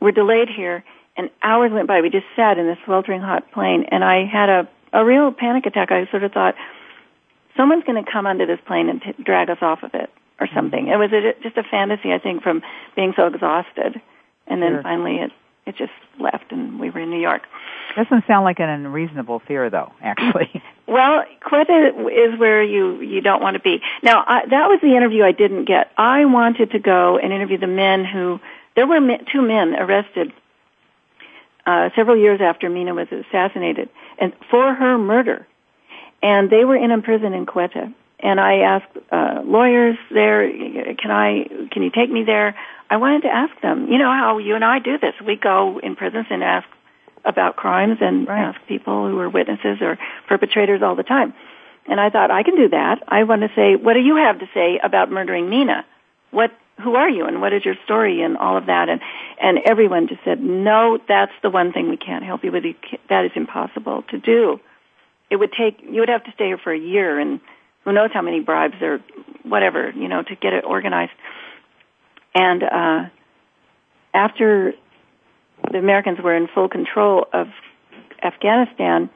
[0.00, 0.84] we're delayed here.
[1.16, 2.00] And hours went by.
[2.00, 5.66] We just sat in this sweltering hot plane and I had a, a real panic
[5.66, 5.90] attack.
[5.90, 6.54] I sort of thought,
[7.56, 10.10] someone's going to come onto this plane and t- drag us off of it
[10.40, 10.86] or something.
[10.86, 11.02] Mm-hmm.
[11.02, 12.62] It was a, just a fantasy, I think, from
[12.94, 14.00] being so exhausted.
[14.46, 14.82] And then sure.
[14.82, 15.32] finally it,
[15.68, 17.42] it just left and we were in New York.
[17.94, 19.92] Doesn't sound like an unreasonable fear, though.
[20.00, 20.62] Actually.
[20.86, 23.80] well, Quetta is where you you don't want to be.
[24.02, 25.90] Now, I, that was the interview I didn't get.
[25.96, 28.40] I wanted to go and interview the men who
[28.76, 29.00] there were
[29.32, 30.32] two men arrested
[31.66, 33.88] uh, several years after Meena was assassinated,
[34.18, 35.46] and for her murder,
[36.22, 37.92] and they were in a prison in Quetta.
[38.20, 41.44] And I asked uh, lawyers there, "Can I?
[41.70, 42.56] Can you take me there?"
[42.90, 43.88] I wanted to ask them.
[43.88, 45.14] You know how you and I do this.
[45.24, 46.66] We go in prisons and ask
[47.24, 48.40] about crimes and right.
[48.40, 51.34] ask people who are witnesses or perpetrators all the time.
[51.86, 53.02] And I thought I can do that.
[53.08, 55.84] I want to say, what do you have to say about murdering Meena?
[56.30, 59.00] What who are you and what is your story and all of that and
[59.40, 62.74] and everyone just said no that's the one thing we can't help you with you
[63.08, 64.60] that is impossible to do
[65.28, 67.40] it would take you would have to stay here for a year and
[67.84, 69.00] who knows how many bribes or
[69.42, 71.12] whatever you know to get it organized
[72.34, 73.08] and uh
[74.14, 74.72] after
[75.70, 77.48] the Americans were in full control of
[78.22, 79.10] Afghanistan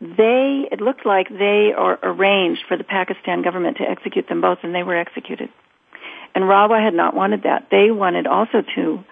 [0.00, 4.58] they it looked like they are arranged for the Pakistan government to execute them both
[4.62, 5.50] and they were executed
[6.34, 7.68] and RAWA had not wanted that.
[7.70, 9.04] They wanted also to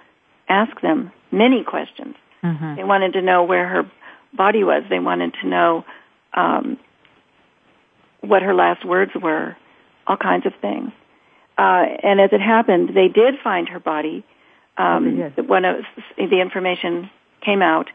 [0.49, 2.15] ask them many questions.
[2.43, 2.77] Mm-hmm.
[2.77, 3.91] They wanted to know where her
[4.33, 4.85] body was.
[4.89, 5.85] They wanted to know
[6.35, 6.79] um,
[8.21, 9.57] what her last words were,
[10.07, 10.91] all kinds of things.
[11.57, 14.25] Uh, and as it happened, they did find her body.
[14.77, 17.11] Um, oh, When the information
[17.45, 17.89] came out,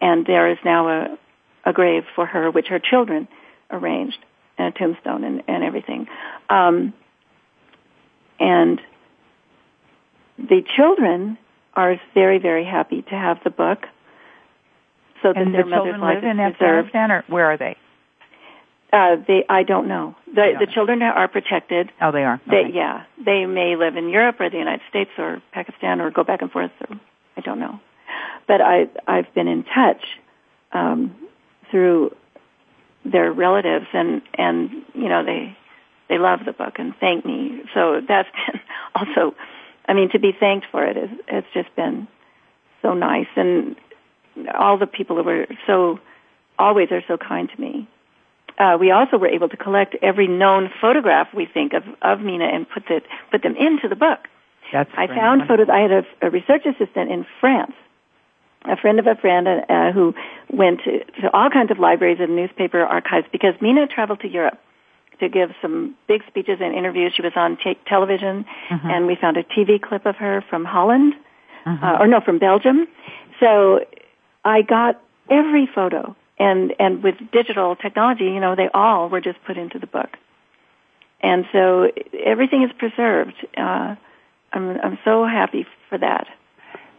[0.00, 1.18] and there is now a,
[1.64, 3.26] a grave for her, which her children
[3.70, 4.18] arranged,
[4.56, 6.06] and a tombstone and, and everything.
[6.48, 6.94] Um,
[8.38, 8.80] and
[10.38, 11.38] the children
[11.74, 13.86] are very, very happy to have the book
[15.22, 16.62] so that and their the mother's life live in preserved.
[16.62, 17.76] Afghanistan, or where are they?
[18.90, 20.16] Uh, they, I don't know.
[20.26, 21.92] The, the children are protected.
[22.00, 22.40] Oh, they are.
[22.46, 22.70] Okay.
[22.70, 26.24] They, yeah, they may live in Europe or the United States or Pakistan or go
[26.24, 26.70] back and forth.
[26.88, 26.98] Or,
[27.36, 27.80] I don't know,
[28.46, 30.02] but I, I've been in touch
[30.72, 31.14] um,
[31.70, 32.16] through
[33.04, 35.56] their relatives, and and you know they
[36.08, 37.62] they love the book and thank me.
[37.74, 38.60] So that's been
[38.94, 39.34] also,
[39.86, 42.08] I mean, to be thanked for it is it's just been
[42.80, 43.76] so nice, and
[44.58, 45.98] all the people who were so
[46.58, 47.88] always are so kind to me.
[48.58, 52.52] Uh, we also were able to collect every known photograph we think of of Meena
[52.52, 53.00] and put the
[53.30, 54.20] put them into the book.
[54.72, 55.68] That's I found photos.
[55.72, 57.72] I had a, a research assistant in France
[58.64, 60.14] a friend of a friend uh, who
[60.50, 64.58] went to, to all kinds of libraries and newspaper archives because Meena traveled to Europe
[65.20, 67.12] to give some big speeches and interviews.
[67.14, 68.88] She was on t- television, mm-hmm.
[68.88, 71.14] and we found a TV clip of her from Holland,
[71.66, 71.84] mm-hmm.
[71.84, 72.86] uh, or no, from Belgium.
[73.40, 73.80] So
[74.44, 79.42] I got every photo, and and with digital technology, you know, they all were just
[79.44, 80.16] put into the book,
[81.20, 81.90] and so
[82.24, 83.34] everything is preserved.
[83.56, 83.96] Uh,
[84.52, 86.26] I'm I'm so happy for that.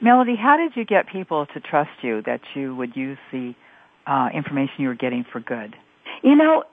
[0.01, 3.53] Melody, how did you get people to trust you that you would use the
[4.07, 5.75] uh, information you were getting for good?
[6.23, 6.63] You know,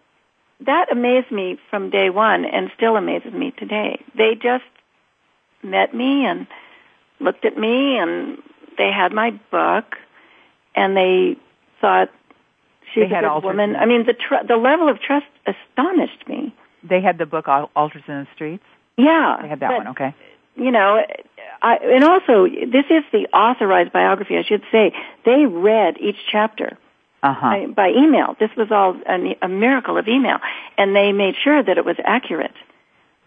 [0.60, 4.02] that amazed me from day one and still amazes me today.
[4.16, 4.64] They just
[5.62, 6.46] met me and
[7.20, 8.38] looked at me and
[8.78, 9.96] they had my book
[10.74, 11.36] and they
[11.80, 12.10] thought
[12.94, 13.76] she's they a good woman.
[13.76, 16.54] I mean, the tr- the level of trust astonished me.
[16.82, 18.64] They had the book Altars in the Streets.
[18.96, 19.88] Yeah, they had that but, one.
[19.88, 20.14] Okay.
[20.56, 21.02] You know,
[21.60, 24.36] I, and also this is the authorized biography.
[24.36, 24.92] I should say
[25.24, 26.78] they read each chapter
[27.22, 27.40] uh-huh.
[27.40, 28.36] by, by email.
[28.38, 30.38] This was all a, a, miracle of email,
[30.78, 32.54] and they made sure that it was accurate.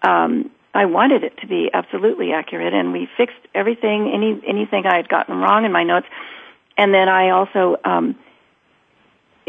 [0.01, 4.95] Um, I wanted it to be absolutely accurate, and we fixed everything, any anything I
[4.95, 6.07] had gotten wrong in my notes,
[6.78, 7.78] and then I also.
[7.84, 8.16] Um,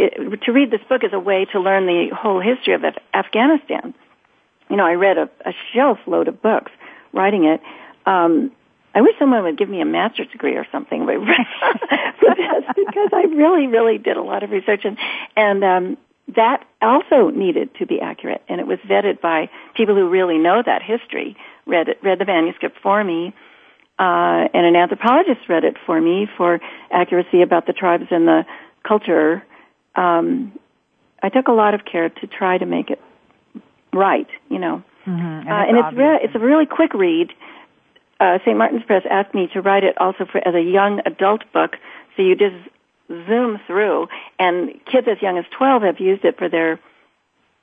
[0.01, 2.82] it, to read this book is a way to learn the whole history of
[3.14, 3.94] Afghanistan.
[4.68, 6.72] You know, I read a, a shelf load of books
[7.12, 7.61] writing it,
[8.07, 8.53] um,
[8.94, 13.22] I wish someone would give me a master's degree or something for this because I
[13.30, 14.98] really, really did a lot of research and
[15.36, 15.96] and um,
[16.34, 20.62] that also needed to be accurate and it was vetted by people who really know
[20.64, 21.36] that history.
[21.66, 23.32] Read it, read the manuscript for me,
[23.98, 26.59] uh, and an anthropologist read it for me for
[26.90, 28.44] accuracy about the tribes and the
[28.86, 29.44] culture.
[29.95, 30.59] Um,
[31.22, 33.01] I took a lot of care to try to make it
[33.93, 34.82] right, you know.
[35.07, 35.20] Mm-hmm.
[35.20, 37.32] And, uh, it's, and it's, re- it's a really quick read
[38.20, 38.57] uh, St.
[38.57, 41.76] Martin's Press asked me to write it also for, as a young adult book,
[42.14, 42.55] so you just
[43.09, 46.78] zoom through, and kids as young as 12 have used it for their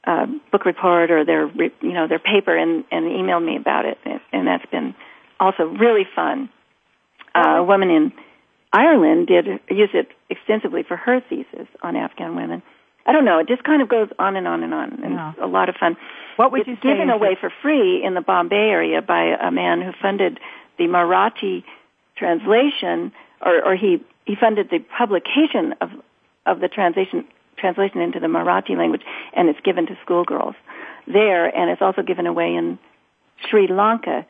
[0.05, 3.99] uh, book report or their, you know, their paper and, and emailed me about it,
[4.33, 4.95] and that's been
[5.39, 6.49] also really fun.
[7.35, 8.11] Uh, a woman in
[8.73, 12.61] Ireland did use it extensively for her thesis on Afghan women.
[13.05, 13.39] I don't know.
[13.39, 15.31] It just kind of goes on and on and on, and yeah.
[15.31, 15.95] it's a lot of fun.
[16.35, 16.89] What would it's you say?
[16.89, 20.39] given away for free in the Bombay area by a man who funded
[20.77, 21.63] the Marathi
[22.17, 25.89] translation, or, or he he funded the publication of
[26.45, 27.25] of the translation
[27.57, 29.03] translation into the Marathi language,
[29.33, 30.55] and it's given to schoolgirls
[31.07, 32.77] there, and it's also given away in
[33.49, 34.25] Sri Lanka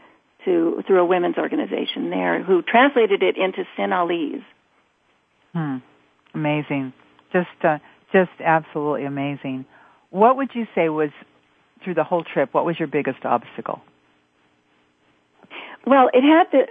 [0.47, 4.43] to through a women's organization there who translated it into Sinhalese.
[5.53, 5.77] Hmm.
[6.33, 6.93] Amazing.
[7.33, 7.79] Just uh,
[8.13, 9.65] just absolutely amazing.
[10.09, 11.09] What would you say was
[11.83, 12.53] through the whole trip?
[12.53, 13.81] What was your biggest obstacle?
[15.85, 16.67] Well, it had the.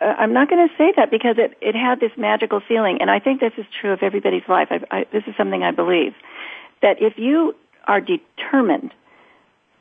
[0.00, 3.10] Uh, I'm not going to say that because it it had this magical feeling, and
[3.10, 4.68] I think this is true of everybody's life.
[4.70, 6.14] I, I, this is something I believe
[6.80, 7.54] that if you
[7.86, 8.92] are determined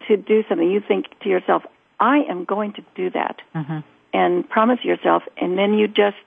[0.07, 1.63] to do something, you think to yourself,
[1.99, 3.79] "I am going to do that," mm-hmm.
[4.13, 6.17] and promise yourself, and then you just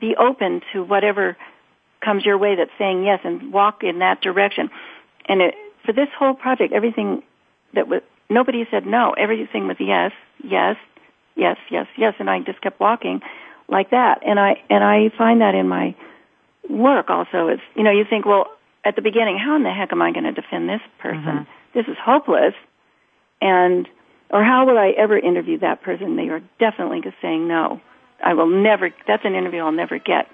[0.00, 1.36] be open to whatever
[2.00, 4.70] comes your way that's saying yes and walk in that direction.
[5.26, 5.54] And it,
[5.84, 7.22] for this whole project, everything
[7.74, 9.12] that was, nobody said no.
[9.12, 10.76] Everything was yes, yes,
[11.36, 12.14] yes, yes, yes.
[12.18, 13.20] And I just kept walking
[13.68, 14.22] like that.
[14.26, 15.94] And I, and I find that in my
[16.68, 17.48] work also.
[17.48, 18.46] It's, you know, you think, well,
[18.84, 21.22] at the beginning, how in the heck am I going to defend this person?
[21.22, 21.78] Mm-hmm.
[21.78, 22.54] This is hopeless.
[23.42, 23.88] And,
[24.30, 26.16] or how will I ever interview that person?
[26.16, 27.80] They are definitely just saying no.
[28.22, 30.28] I will never, that's an interview I'll never get.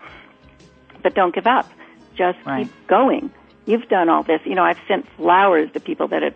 [1.03, 1.71] But don't give up.
[2.17, 2.67] Just right.
[2.67, 3.31] keep going.
[3.65, 4.41] You've done all this.
[4.45, 6.35] You know, I've sent flowers to people that had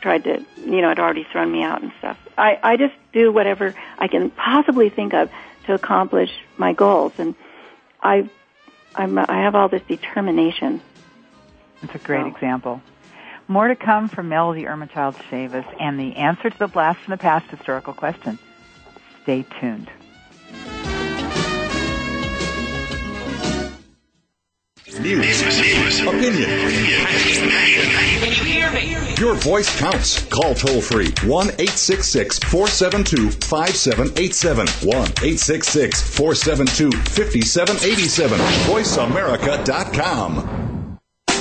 [0.00, 2.18] tried to, you know, had already thrown me out and stuff.
[2.36, 5.30] I, I just do whatever I can possibly think of
[5.66, 7.12] to accomplish my goals.
[7.18, 7.34] And
[8.02, 8.28] I,
[8.94, 10.80] I'm, I have all this determination.
[11.82, 12.28] It's a great so.
[12.28, 12.82] example.
[13.48, 17.16] More to come from Melody Ermachild Chavis and the answer to the blast from the
[17.16, 18.38] past historical question.
[19.22, 19.90] Stay tuned.
[25.00, 25.40] News.
[26.00, 26.48] Opinion.
[28.20, 28.96] Can you hear me?
[29.18, 30.24] Your voice counts.
[30.26, 34.66] Call toll free 1 866 472 5787.
[34.66, 38.38] 1 866 472 5787.
[38.38, 40.77] VoiceAmerica.com.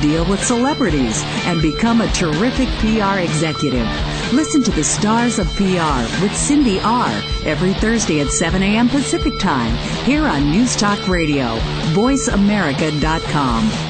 [0.00, 3.86] deal with celebrities, and become a terrific PR executive.
[4.32, 7.10] Listen to the Stars of PR with Cindy R.
[7.44, 8.88] every Thursday at 7 a.m.
[8.88, 9.74] Pacific Time
[10.04, 11.56] here on News Talk Radio,
[11.94, 13.89] voiceamerica.com.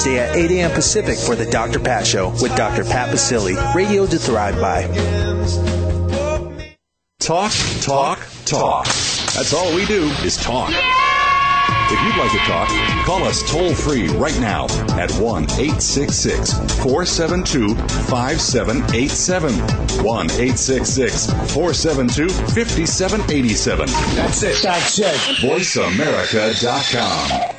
[0.00, 0.70] Thursday at 8 a.m.
[0.70, 1.78] Pacific for the Dr.
[1.78, 2.84] Pat Show with Dr.
[2.84, 3.54] Pat Baccili.
[3.74, 4.84] Radio to thrive by.
[7.18, 8.86] Talk, talk, talk.
[8.86, 10.72] That's all we do is talk.
[11.92, 12.70] If you'd like to talk,
[13.04, 14.64] call us toll free right now
[14.98, 19.52] at 1 866 472 5787.
[20.02, 23.86] 1 866 472 5787.
[24.16, 24.62] That's it.
[24.62, 25.14] That's it.
[25.42, 27.56] VoiceAmerica.com.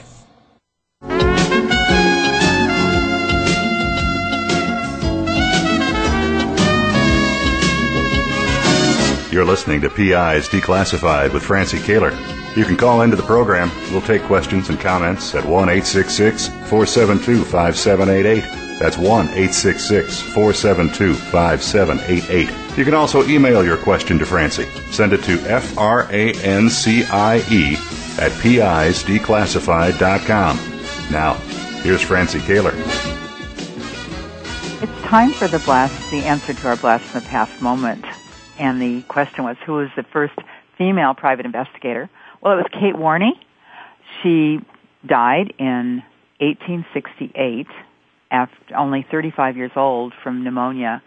[9.31, 12.11] You're listening to PIs Declassified with Francie Koehler.
[12.57, 13.71] You can call into the program.
[13.89, 18.41] We'll take questions and comments at 1 866 472 5788.
[18.77, 22.77] That's 1 866 472 5788.
[22.77, 24.67] You can also email your question to Francie.
[24.91, 27.77] Send it to F R A N C I E
[28.19, 30.57] at pisdeclassified.com.
[31.09, 31.35] Now,
[31.83, 32.73] here's Francie Koehler.
[34.83, 38.03] It's time for the blast, the answer to our blast in the past moment
[38.61, 40.35] and the question was who was the first
[40.77, 42.09] female private investigator?
[42.41, 43.31] Well, it was Kate Warney.
[44.21, 44.59] She
[45.05, 46.03] died in
[46.39, 47.65] 1868
[48.29, 51.01] after only 35 years old from pneumonia.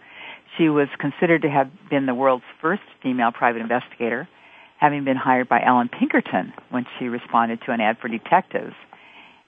[0.57, 4.27] She was considered to have been the world's first female private investigator,
[4.77, 8.75] having been hired by Allan Pinkerton when she responded to an ad for detectives.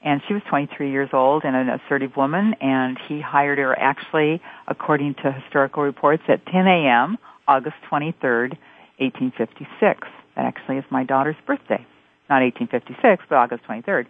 [0.01, 4.41] And she was 23 years old and an assertive woman, and he hired her actually,
[4.65, 7.17] according to historical reports, at 10 a.m.,
[7.47, 8.57] August 23rd,
[8.99, 10.07] 1856.
[10.35, 11.85] That actually is my daughter's birthday.
[12.29, 14.05] Not 1856, but August 23rd.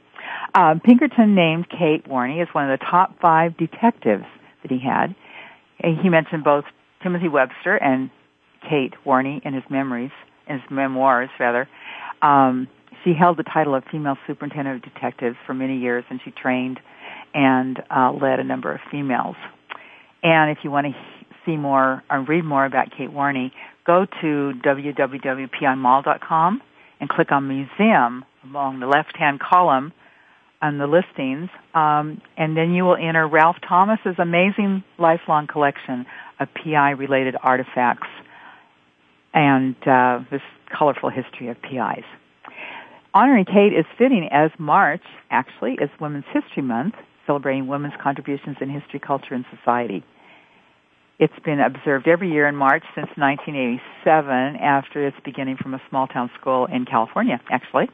[0.56, 4.26] Um, Pinkerton named Kate Warney as one of the top five detectives
[4.64, 5.16] that he had.
[6.02, 6.66] He mentioned both
[7.04, 8.10] Timothy Webster and
[8.68, 10.12] Kate Warney in his memories,
[10.48, 11.70] in his memoirs rather.
[12.24, 12.68] Um,
[13.04, 16.80] she held the title of female superintendent of detectives for many years, and she trained
[17.34, 19.36] and uh, led a number of females.
[20.24, 20.94] And if you want to
[21.48, 23.52] see more or read more about Kate Warney,
[23.86, 26.62] go to www.pimall.com
[27.00, 29.94] and click on Museum along the left-hand column
[30.62, 36.06] on the listings, um, and then you will enter Ralph Thomas's amazing lifelong collection
[36.40, 38.08] of PI-related artifacts
[39.34, 40.42] and uh, this
[40.76, 42.06] colorful history of PIs.
[43.14, 46.96] Honoring Kate is fitting as March actually is Women's History Month,
[47.26, 50.04] celebrating women's contributions in history, culture, and society.
[51.20, 56.08] It's been observed every year in March since 1987 after its beginning from a small
[56.08, 57.90] town school in California, actually.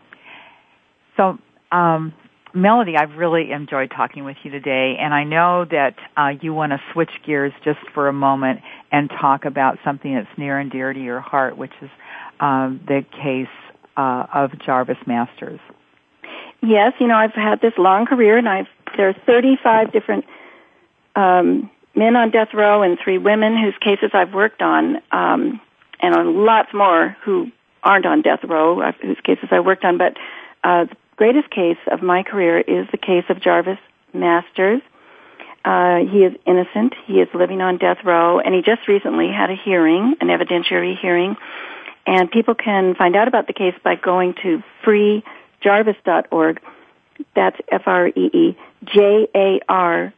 [1.15, 1.37] So,
[1.71, 2.13] um,
[2.53, 6.73] Melody, I've really enjoyed talking with you today, and I know that uh, you want
[6.73, 8.59] to switch gears just for a moment
[8.91, 11.89] and talk about something that's near and dear to your heart, which is
[12.41, 13.47] um, the case
[13.95, 15.59] uh, of Jarvis Masters.
[16.61, 20.25] Yes, you know I've had this long career, and I've there are 35 different
[21.15, 25.61] um, men on death row and three women whose cases I've worked on, um,
[25.99, 27.51] and on lots more who
[27.83, 29.97] aren't on death row, uh, whose cases I worked on.
[29.97, 30.17] But
[30.63, 33.79] uh, the greatest case of my career is the case of Jarvis
[34.13, 34.81] Masters.
[35.65, 36.93] Uh, he is innocent.
[37.05, 40.97] He is living on death row, and he just recently had a hearing, an evidentiary
[40.99, 41.37] hearing.
[42.05, 46.61] And people can find out about the case by going to freejarvis.org.
[47.33, 50.15] That's F-R-E-E J-A-R-V-I-S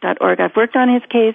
[0.00, 0.40] dot org.
[0.40, 1.34] I've worked on his case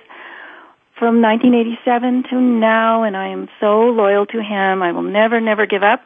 [0.98, 4.84] from 1987 to now, and I am so loyal to him.
[4.84, 6.02] I will never, never give up.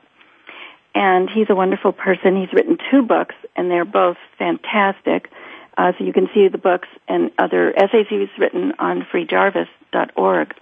[0.95, 2.39] And he's a wonderful person.
[2.39, 5.31] He's written two books, and they're both fantastic.
[5.75, 10.53] Uh, so you can see the books and other essays he's written on freejarvis.org.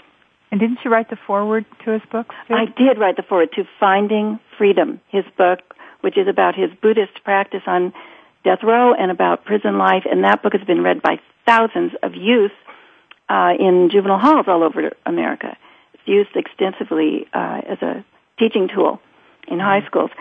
[0.52, 2.28] And didn't you write the foreword to his book?
[2.48, 2.54] Too?
[2.54, 5.60] I did write the foreword to Finding Freedom, his book,
[6.00, 7.94] which is about his Buddhist practice on
[8.44, 12.16] death row and about prison life, and that book has been read by thousands of
[12.16, 12.52] youth
[13.30, 15.58] uh, in juvenile halls all over America.
[15.94, 18.06] It's used extensively uh, as a
[18.40, 19.00] teaching tool
[19.48, 19.66] in mm-hmm.
[19.66, 20.12] high schools.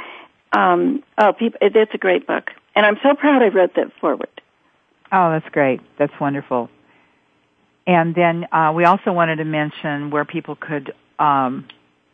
[0.52, 3.92] Um, oh, people, it, it's a great book, and I'm so proud I wrote that
[4.00, 4.28] forward.
[5.12, 5.80] Oh, that's great.
[5.98, 6.70] That's wonderful.
[7.86, 11.66] And then uh, we also wanted to mention where people could um,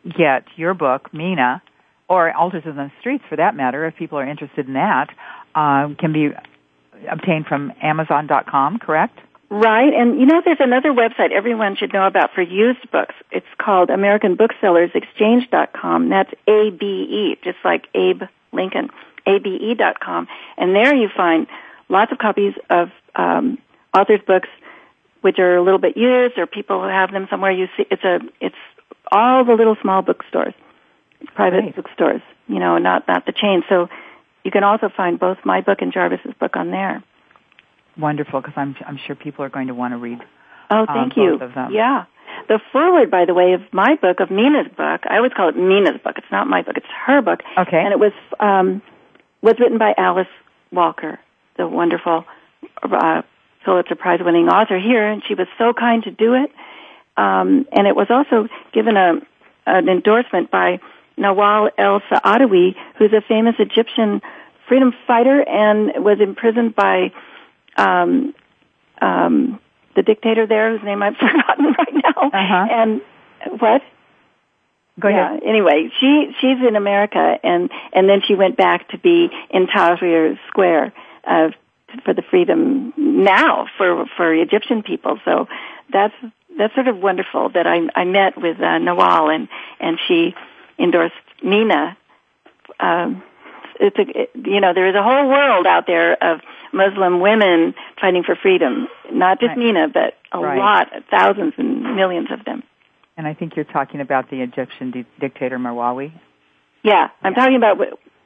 [0.04, 1.60] get your book, Meena,
[2.08, 5.08] or Altars of the Streets for that matter, if people are interested in that
[5.56, 6.28] uh, can be
[7.10, 9.18] obtained from Amazon.com, correct?
[9.48, 13.14] Right, and you know there's another website everyone should know about for used books.
[13.30, 16.08] It's called American Booksellers Exchange.com.
[16.08, 18.90] That's A-B-E, just like Abe Lincoln,
[19.26, 20.28] A-B-E.com.
[20.56, 21.46] And there you find
[21.88, 23.58] lots of copies of um,
[23.94, 24.48] authors' books
[25.22, 27.50] which are a little bit used or people who have them somewhere.
[27.50, 28.54] You see, it's a, it's
[29.10, 30.54] all the little small bookstores,
[31.34, 31.74] private right.
[31.74, 33.64] bookstores, you know, not, not the chain.
[33.68, 33.88] So
[34.46, 37.02] you can also find both my book and Jarvis's book on there.
[37.98, 40.20] Wonderful, because I'm I'm sure people are going to want to read.
[40.70, 41.40] Oh, uh, thank you.
[41.72, 42.04] Yeah.
[42.48, 45.56] The foreword, by the way, of my book, of Meena's book, I always call it
[45.56, 46.14] Meena's book.
[46.16, 47.40] It's not my book; it's her book.
[47.58, 47.78] Okay.
[47.78, 48.82] And it was um,
[49.42, 50.28] was written by Alice
[50.70, 51.18] Walker,
[51.56, 52.24] the wonderful
[52.84, 53.22] uh,
[53.64, 56.52] Pulitzer Prize winning author here, and she was so kind to do it.
[57.16, 59.14] Um, and it was also given a
[59.66, 60.78] an endorsement by
[61.18, 64.20] Nawal El Saadawi, who's a famous Egyptian
[64.68, 67.12] freedom fighter and was imprisoned by
[67.76, 68.34] um,
[69.00, 69.60] um,
[69.94, 72.28] the dictator there, whose name I've forgotten right now.
[72.28, 72.66] Uh-huh.
[72.70, 73.00] And
[73.60, 73.82] what?
[74.98, 75.42] Go yeah, ahead.
[75.46, 80.38] Anyway, she she's in America, and and then she went back to be in Tahrir
[80.48, 80.94] Square
[81.26, 81.48] uh,
[82.04, 85.18] for the freedom now for for Egyptian people.
[85.24, 85.48] So
[85.92, 86.14] that's
[86.56, 89.48] that's sort of wonderful that I I met with uh, Nawal and
[89.80, 90.34] and she
[90.78, 91.14] endorsed
[91.44, 91.96] Meena.
[92.80, 93.22] Um,
[93.78, 96.40] it's a, it, you know, there is a whole world out there of
[96.72, 98.88] Muslim women fighting for freedom.
[99.12, 99.58] Not just right.
[99.58, 100.58] Meena, but a right.
[100.58, 102.62] lot, thousands and millions of them.
[103.16, 106.12] And I think you're talking about the Egyptian di- dictator Marwawi.
[106.82, 107.38] Yeah, I'm yeah.
[107.38, 107.78] talking about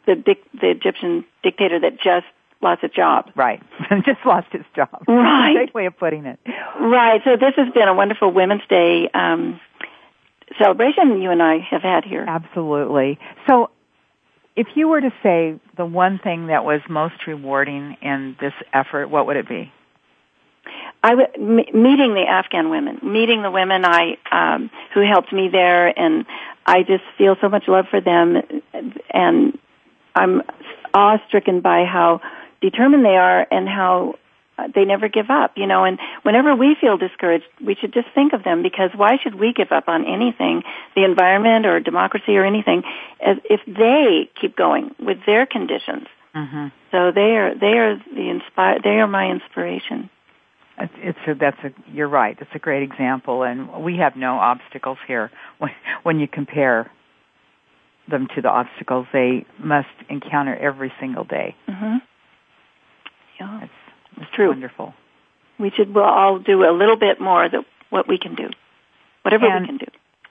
[0.07, 2.27] the dic- the Egyptian dictator that just
[2.61, 3.31] lost his job.
[3.37, 3.63] Right,
[4.05, 5.05] just lost his job.
[5.07, 6.41] Right, great way of putting it.
[6.79, 7.21] Right.
[7.25, 9.61] So this has been a wonderful Women's Day um,
[10.59, 12.25] celebration you and I have had here.
[12.27, 13.19] Absolutely.
[13.47, 13.71] So,
[14.57, 19.09] if you were to say the one thing that was most rewarding in this effort,
[19.09, 19.73] what would it be?
[21.03, 25.49] I w- m- meeting the Afghan women, meeting the women I um, who helped me
[25.51, 26.27] there, and
[26.67, 28.37] I just feel so much love for them,
[29.11, 29.59] and
[30.15, 30.43] I'm
[30.93, 32.21] awe-stricken by how
[32.61, 34.17] determined they are and how
[34.75, 38.33] they never give up, you know, and whenever we feel discouraged, we should just think
[38.33, 40.63] of them because why should we give up on anything,
[40.95, 42.83] the environment or democracy or anything,
[43.25, 46.07] as if they keep going with their conditions.
[46.35, 46.69] Mm-hmm.
[46.91, 50.11] So they are, they are the inspire, they are my inspiration.
[50.79, 52.37] It's, it's a, that's a, you're right.
[52.41, 56.91] It's a great example and we have no obstacles here when, when you compare
[58.09, 61.55] them to the obstacles they must encounter every single day.
[61.69, 61.97] Mm-hmm.
[63.39, 63.65] Yeah.
[63.65, 63.73] It's,
[64.21, 64.49] it's true.
[64.49, 64.95] Wonderful.
[65.59, 68.49] We should we'll all do a little bit more than what we can do,
[69.23, 69.87] whatever and, we can do.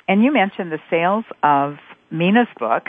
[0.07, 1.77] And you mentioned the sales of
[2.11, 2.87] Meena's book,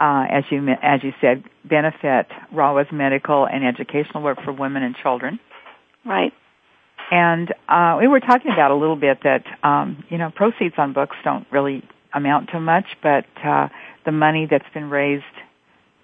[0.00, 4.94] uh, as you as you said, benefit RAWA's medical and educational work for women and
[4.96, 5.40] children.
[6.04, 6.32] Right.
[7.10, 10.92] And uh, we were talking about a little bit that um, you know proceeds on
[10.92, 11.82] books don't really
[12.12, 13.68] amount to much, but uh,
[14.04, 15.24] the money that's been raised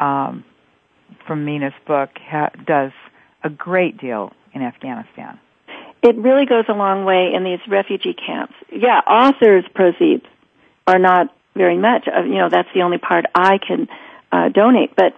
[0.00, 0.44] um,
[1.26, 2.92] from Meena's book ha- does
[3.42, 5.38] a great deal in Afghanistan.
[6.02, 8.54] It really goes a long way in these refugee camps.
[8.72, 10.24] Yeah, authors' proceeds
[10.86, 12.06] are not very much.
[12.06, 13.88] You know, that's the only part I can
[14.32, 14.96] uh, donate.
[14.96, 15.14] But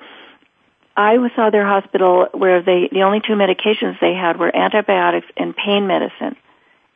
[0.97, 5.55] I saw their hospital where they the only two medications they had were antibiotics and
[5.57, 6.37] pain medicine,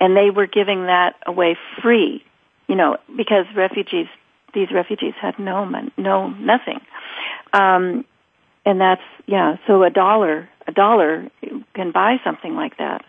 [0.01, 2.25] and they were giving that away free.
[2.67, 4.09] You know, because refugees,
[4.53, 5.65] these refugees had no
[5.97, 6.81] no nothing.
[7.53, 8.05] Um,
[8.67, 9.57] and that's yeah.
[9.67, 11.29] So a dollar, a dollar
[11.75, 13.05] can buy something like that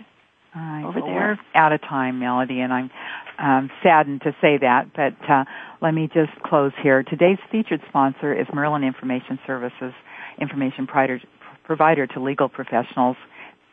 [0.56, 1.40] right, over well, there.
[1.54, 2.92] We're out of time, Melody, and I'm
[3.40, 4.94] um, saddened to say that.
[4.96, 5.44] But uh,
[5.82, 7.04] let me just close here.
[7.04, 9.94] Today's featured sponsor is Merlin Information Services,
[10.40, 11.20] information provider,
[11.66, 13.18] provider to legal professionals.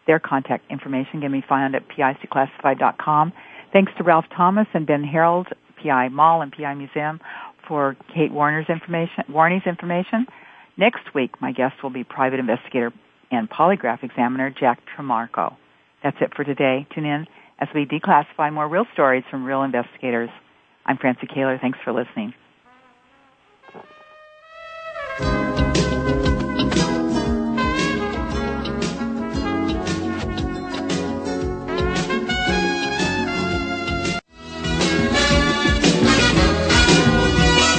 [0.06, 3.32] Their contact information can be found at piclassified.com.
[3.72, 5.48] Thanks to Ralph Thomas and Ben Harold,
[5.82, 7.20] PI Mall and PI Museum,
[7.66, 10.26] for Kate Warner's information, Warney's information.
[10.76, 12.92] Next week, my guest will be private investigator
[13.30, 15.56] and polygraph examiner Jack Trimarco.
[16.02, 16.86] That's it for today.
[16.94, 17.26] Tune in
[17.60, 20.30] as we declassify more real stories from real investigators.
[20.84, 21.60] I'm Francie Koehler.
[21.60, 22.34] Thanks for listening.